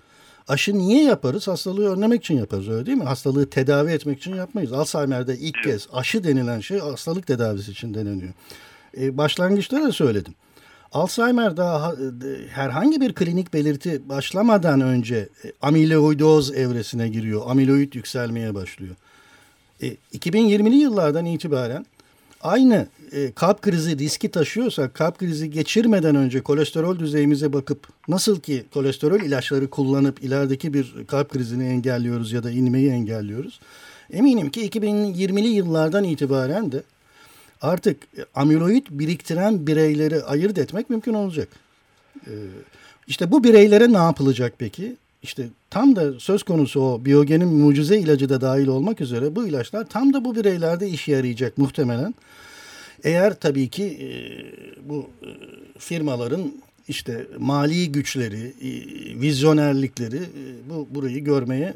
Aşı 0.47 0.77
niye 0.77 1.03
yaparız? 1.03 1.47
Hastalığı 1.47 1.93
önlemek 1.93 2.23
için 2.23 2.37
yaparız 2.37 2.69
öyle 2.69 2.85
değil 2.85 2.97
mi? 2.97 3.03
Hastalığı 3.03 3.49
tedavi 3.49 3.91
etmek 3.91 4.17
için 4.17 4.35
yapmayız. 4.35 4.73
Alzheimer'de 4.73 5.37
ilk 5.37 5.63
kez 5.63 5.87
aşı 5.93 6.23
denilen 6.23 6.59
şey 6.59 6.79
hastalık 6.79 7.27
tedavisi 7.27 7.71
için 7.71 7.93
deneniyor. 7.93 8.33
E, 8.97 9.17
başlangıçta 9.17 9.81
da 9.81 9.91
söyledim. 9.91 10.33
Alzheimer 10.99 11.57
daha 11.57 11.81
ha- 11.81 11.97
de- 11.97 12.47
herhangi 12.47 13.01
bir 13.01 13.13
klinik 13.13 13.53
belirti 13.53 14.01
başlamadan 14.09 14.81
önce 14.81 15.29
e, 15.45 15.51
amiloidoz 15.61 16.51
evresine 16.53 17.07
giriyor. 17.09 17.41
Amiloid 17.45 17.93
yükselmeye 17.93 18.55
başlıyor. 18.55 18.95
E, 19.81 19.87
2020'li 20.17 20.75
yıllardan 20.75 21.25
itibaren 21.25 21.85
aynı 22.41 22.87
e, 23.11 23.31
kalp 23.31 23.61
krizi 23.61 23.97
riski 23.97 24.31
taşıyorsak 24.31 24.93
kalp 24.93 25.17
krizi 25.19 25.49
geçirmeden 25.51 26.15
önce 26.15 26.41
kolesterol 26.41 26.99
düzeyimize 26.99 27.53
bakıp 27.53 27.87
nasıl 28.07 28.39
ki 28.39 28.65
kolesterol 28.73 29.19
ilaçları 29.19 29.69
kullanıp 29.69 30.23
ilerideki 30.23 30.73
bir 30.73 30.93
kalp 31.07 31.29
krizini 31.29 31.63
engelliyoruz 31.67 32.31
ya 32.31 32.43
da 32.43 32.51
inmeyi 32.51 32.89
engelliyoruz. 32.89 33.59
Eminim 34.13 34.49
ki 34.49 34.69
2020'li 34.69 35.47
yıllardan 35.47 36.03
itibaren 36.03 36.71
de 36.71 36.83
artık 37.65 38.07
amiloid 38.35 38.85
biriktiren 38.89 39.67
bireyleri 39.67 40.23
ayırt 40.23 40.57
etmek 40.57 40.89
mümkün 40.89 41.13
olacak. 41.13 41.47
Ee, 42.27 42.31
işte 43.07 43.31
bu 43.31 43.43
bireylere 43.43 43.93
ne 43.93 43.97
yapılacak 43.97 44.53
peki? 44.57 44.95
İşte 45.23 45.47
tam 45.69 45.95
da 45.95 46.19
söz 46.19 46.43
konusu 46.43 46.81
o 46.81 47.05
biyogenin 47.05 47.47
mucize 47.47 47.97
ilacı 47.97 48.29
da 48.29 48.41
dahil 48.41 48.67
olmak 48.67 49.01
üzere 49.01 49.35
bu 49.35 49.47
ilaçlar 49.47 49.89
tam 49.89 50.13
da 50.13 50.25
bu 50.25 50.35
bireylerde 50.35 50.89
işe 50.89 51.11
yarayacak 51.11 51.57
muhtemelen. 51.57 52.15
Eğer 53.03 53.39
tabii 53.39 53.69
ki 53.69 53.83
e, 53.83 54.09
bu 54.89 55.09
e, 55.21 55.29
firmaların 55.79 56.51
işte 56.87 57.27
mali 57.39 57.91
güçleri, 57.91 58.53
e, 58.61 58.69
vizyonerlikleri 59.21 60.17
e, 60.17 60.69
bu 60.69 60.87
burayı 60.91 61.23
görmeye 61.23 61.73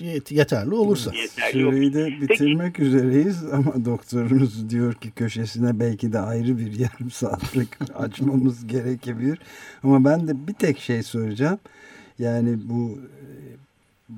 e, 0.00 0.04
yet- 0.04 0.34
yeterli 0.34 0.74
olursa. 0.74 1.12
Süreyi 1.52 1.94
de 1.94 2.20
bitirmek 2.20 2.80
üzereyiz 2.80 3.44
ama 3.52 3.84
doktorunuz 3.84 4.70
diyor 4.70 4.94
ki 4.94 5.10
köşesine 5.10 5.80
belki 5.80 6.12
de 6.12 6.18
ayrı 6.18 6.58
bir 6.58 6.78
yarım 6.78 7.10
saatlik 7.12 7.68
açmamız 7.94 8.66
gerekebilir. 8.66 9.38
Ama 9.82 10.04
ben 10.04 10.28
de 10.28 10.46
bir 10.48 10.54
tek 10.54 10.78
şey 10.78 11.02
soracağım. 11.02 11.58
Yani 12.18 12.58
bu 12.64 12.98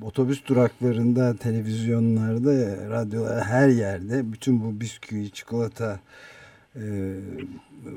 otobüs 0.01 0.45
duraklarında, 0.47 1.35
televizyonlarda, 1.35 2.51
radyolarda 2.89 3.45
her 3.45 3.69
yerde 3.69 4.31
bütün 4.31 4.61
bu 4.61 4.81
bisküvi, 4.81 5.31
çikolata, 5.31 5.99
e, 6.75 7.15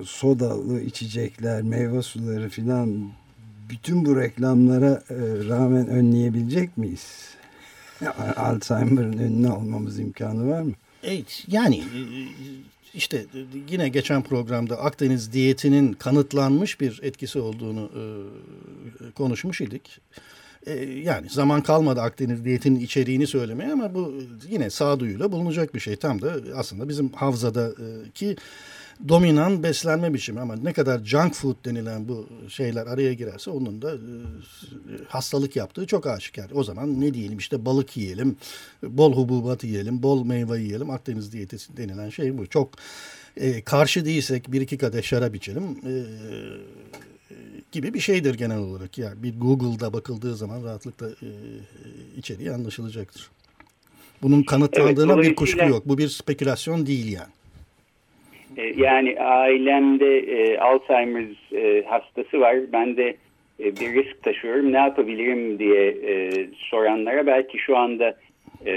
sodalı 0.04 0.80
içecekler, 0.80 1.62
meyve 1.62 2.02
suları 2.02 2.48
filan 2.48 3.12
bütün 3.70 4.04
bu 4.04 4.20
reklamlara 4.20 5.02
e, 5.10 5.16
rağmen 5.48 5.88
önleyebilecek 5.88 6.76
miyiz? 6.76 7.34
Alzheimer'ın 8.36 9.18
önüne 9.18 9.48
almamız 9.48 9.98
imkanı 9.98 10.50
var 10.50 10.62
mı? 10.62 10.72
Evet, 11.02 11.44
yani 11.48 11.76
e, 11.76 12.00
işte 12.94 13.26
yine 13.70 13.88
geçen 13.88 14.22
programda 14.22 14.80
Akdeniz 14.80 15.32
diyetinin 15.32 15.92
kanıtlanmış 15.92 16.80
bir 16.80 17.00
etkisi 17.02 17.38
olduğunu 17.38 17.90
e, 17.94 18.02
konuşmuş 19.10 19.60
idik. 19.60 20.00
E, 20.66 20.72
Yani 20.84 21.28
zaman 21.30 21.62
kalmadı 21.62 22.00
Akdeniz 22.00 22.44
diyetinin 22.44 22.80
içeriğini 22.80 23.26
söylemeye 23.26 23.72
ama 23.72 23.94
bu 23.94 24.14
yine 24.50 24.70
sağduyuyla 24.70 25.32
bulunacak 25.32 25.74
bir 25.74 25.80
şey. 25.80 25.96
Tam 25.96 26.22
da 26.22 26.34
aslında 26.56 26.88
bizim 26.88 27.08
havzadaki 27.12 28.36
dominan 29.08 29.62
beslenme 29.62 30.14
biçimi 30.14 30.40
ama 30.40 30.56
ne 30.56 30.72
kadar 30.72 31.04
junk 31.04 31.34
food 31.34 31.56
denilen 31.64 32.08
bu 32.08 32.28
şeyler 32.48 32.86
araya 32.86 33.12
girerse 33.12 33.50
onun 33.50 33.82
da 33.82 33.94
e, 33.94 33.98
hastalık 35.08 35.56
yaptığı 35.56 35.86
çok 35.86 36.06
aşikar. 36.06 36.50
O 36.54 36.64
zaman 36.64 37.00
ne 37.00 37.14
diyelim 37.14 37.38
işte 37.38 37.64
balık 37.64 37.96
yiyelim, 37.96 38.36
bol 38.82 39.12
hububat 39.12 39.64
yiyelim, 39.64 40.02
bol 40.02 40.24
meyve 40.24 40.60
yiyelim. 40.60 40.90
Akdeniz 40.90 41.32
diyeti 41.32 41.56
denilen 41.76 42.10
şey 42.10 42.38
bu. 42.38 42.46
Çok 42.46 42.70
e, 43.36 43.62
karşı 43.62 44.04
değilsek 44.04 44.52
bir 44.52 44.60
iki 44.60 44.78
kadeh 44.78 45.02
şarap 45.02 45.34
içelim 45.34 45.62
e, 45.62 45.92
gibi 47.72 47.94
bir 47.94 47.98
şeydir 48.00 48.34
genel 48.34 48.58
olarak. 48.58 48.98
Yani 48.98 49.22
bir 49.22 49.32
Google'da 49.40 49.92
bakıldığı 49.92 50.34
zaman 50.34 50.64
rahatlıkla 50.64 51.06
e, 51.06 51.28
içeriği 52.18 52.50
anlaşılacaktır. 52.50 53.30
Bunun 54.22 54.42
kanıtlandığına 54.42 55.12
Evet, 55.14 55.24
bir 55.24 55.34
kuşku 55.34 55.68
yok. 55.68 55.82
Bu 55.88 55.98
bir 55.98 56.08
spekülasyon 56.08 56.86
değil 56.86 57.12
yani. 57.12 57.32
E, 58.56 58.80
Yani 58.82 59.20
ailemde 59.20 60.18
e, 60.18 60.58
Alzheimer 60.58 61.24
e, 61.52 61.84
hastası 61.86 62.40
var. 62.40 62.56
Ben 62.72 62.96
de 62.96 63.16
e, 63.60 63.64
bir 63.76 63.94
risk 63.94 64.22
taşıyorum. 64.22 64.72
Ne 64.72 64.78
yapabilirim 64.78 65.58
diye 65.58 65.88
e, 65.88 66.30
soranlara 66.56 67.26
belki 67.26 67.58
şu 67.58 67.76
anda 67.76 68.18
e, 68.66 68.74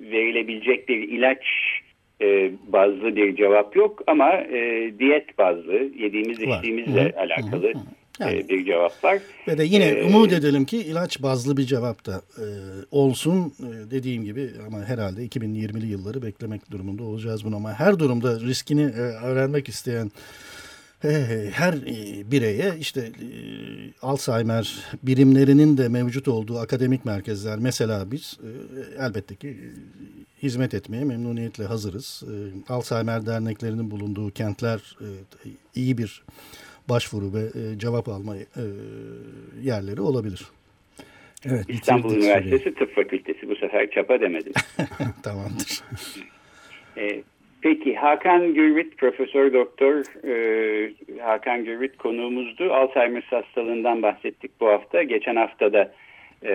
verilebilecek 0.00 0.88
bir 0.88 1.08
ilaç 1.08 1.38
e, 2.22 2.50
bazlı 2.68 3.16
bir 3.16 3.36
cevap 3.36 3.76
yok 3.76 4.02
ama 4.06 4.32
e, 4.34 4.92
diyet 4.98 5.38
bazlı 5.38 5.72
yediğimiz 5.98 6.46
Var. 6.46 6.56
içtiğimizle 6.56 7.04
Hı 7.04 7.08
hı, 7.16 7.20
alakalı 7.20 7.72
Yani- 8.20 8.38
e, 8.38 8.48
bir 8.48 8.64
cevap 8.66 9.04
var. 9.04 9.18
Ve 9.48 9.58
de 9.58 9.64
yine 9.64 9.84
Ee, 9.88 10.02
umut 10.04 10.32
edelim 10.32 10.64
ki 10.64 10.78
ilaç 10.78 11.22
bazlı 11.22 11.56
bir 11.56 11.62
cevap 11.62 12.06
da 12.06 12.12
e, 12.38 12.44
olsun 12.90 13.52
E, 13.60 13.90
dediğim 13.90 14.24
gibi 14.24 14.50
ama 14.66 14.84
herhalde 14.84 15.24
2020'li 15.26 15.86
yılları 15.86 16.22
beklemek 16.22 16.70
durumunda 16.70 17.02
olacağız 17.02 17.44
bunu 17.44 17.56
ama 17.56 17.72
her 17.74 17.98
durumda 17.98 18.40
riskini 18.40 18.82
e, 18.82 19.00
öğrenmek 19.26 19.68
isteyen 19.68 20.10
her 21.52 21.74
bireye 22.30 22.74
işte 22.80 23.10
Alzheimer 24.02 24.84
birimlerinin 25.02 25.76
de 25.76 25.88
mevcut 25.88 26.28
olduğu 26.28 26.58
akademik 26.58 27.04
merkezler 27.04 27.58
mesela 27.58 28.10
biz 28.10 28.38
elbette 28.98 29.34
ki 29.34 29.56
hizmet 30.42 30.74
etmeye 30.74 31.04
memnuniyetle 31.04 31.64
hazırız. 31.64 32.22
Alzheimer 32.68 33.26
derneklerinin 33.26 33.90
bulunduğu 33.90 34.30
kentler 34.30 34.96
iyi 35.74 35.98
bir 35.98 36.22
başvuru 36.88 37.34
ve 37.34 37.78
cevap 37.78 38.08
alma 38.08 38.36
yerleri 39.62 40.00
olabilir. 40.00 40.46
Evet, 41.44 41.64
İstanbul 41.68 42.14
Üniversitesi. 42.14 42.74
Tıp 42.74 42.94
Fakültesi 42.94 43.48
bu 43.48 43.56
sefer 43.56 43.90
çapa 43.90 44.20
demedim. 44.20 44.52
Tamamdır. 45.22 45.82
e, 46.96 47.22
peki 47.62 47.94
Hakan 47.96 48.54
Gürvit, 48.54 48.98
Profesör 48.98 49.52
Doktor 49.52 49.94
e, 50.28 50.92
Hakan 51.20 51.64
Gürvit 51.64 51.96
konuğumuzdu. 51.96 52.72
Alzheimer 52.72 53.22
hastalığından 53.30 54.02
bahsettik 54.02 54.60
bu 54.60 54.66
hafta. 54.66 55.02
Geçen 55.02 55.36
hafta 55.36 55.72
da 55.72 55.92
e, 56.44 56.52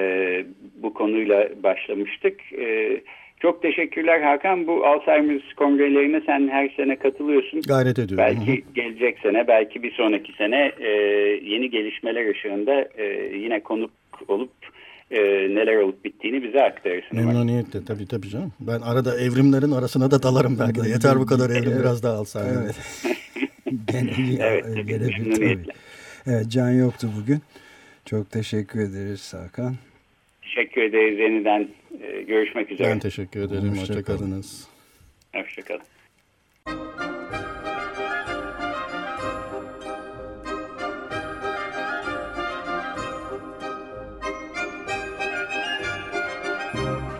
bu 0.76 0.94
konuyla 0.94 1.50
başlamıştık. 1.64 2.54
E, 2.54 2.98
çok 3.40 3.62
teşekkürler 3.62 4.22
Hakan. 4.22 4.68
Bu 4.68 4.86
Alzheimer 4.86 5.54
kongrelerine 5.58 6.22
sen 6.26 6.48
her 6.48 6.70
sene 6.70 6.96
katılıyorsun. 6.96 7.62
Gayret 7.62 8.00
ediyorum. 8.00 8.18
Belki 8.18 8.52
Hı 8.52 8.56
-hı. 8.56 8.74
gelecek 8.76 9.20
sene, 9.20 9.48
belki 9.48 9.84
bir 9.84 9.92
sonraki 9.92 10.34
sene 10.34 10.72
e, 10.80 10.90
yeni 11.44 11.70
gelişmeler 11.70 12.30
ışığında 12.30 12.90
e, 12.98 13.38
yine 13.38 13.60
konuk 13.60 13.92
olup 14.28 14.52
e, 15.12 15.20
neler 15.56 15.76
olup 15.76 16.06
bittiğini 16.06 16.44
bize 16.44 16.64
aktarırsın. 16.64 17.18
Memnuniyetle 17.18 17.86
tabii 17.86 18.08
tabii 18.08 18.30
canım. 18.30 18.54
Ben 18.60 18.80
arada 18.82 19.20
evrimlerin 19.20 19.72
arasına 19.72 20.12
da 20.12 20.24
dalarım 20.24 20.60
belki 20.60 20.84
de. 20.84 20.90
Yeter 20.90 21.20
bu 21.20 21.26
kadar 21.26 21.50
evrim 21.50 21.64
evet. 21.72 21.80
biraz 21.80 22.04
daha 22.04 22.14
alsam. 22.14 22.44
Evet. 22.64 22.76
gene 23.88 24.12
iyi. 24.12 24.40
evet, 24.42 24.64
tabii. 24.64 25.66
Evet 26.28 26.46
Can 26.50 26.72
yoktu 26.72 27.10
bugün. 27.22 27.40
Çok 28.06 28.32
teşekkür 28.32 28.80
ederiz 28.80 29.34
Hakan. 29.34 29.76
Teşekkür 30.42 30.82
ederiz 30.82 31.20
yeniden. 31.20 31.68
E, 32.02 32.22
görüşmek 32.22 32.72
üzere. 32.72 32.88
Ben 32.88 33.00
teşekkür 33.00 33.42
ederim. 33.42 33.78
Hoşçakalınız. 33.78 34.68
Hoşçakalın. 35.36 35.82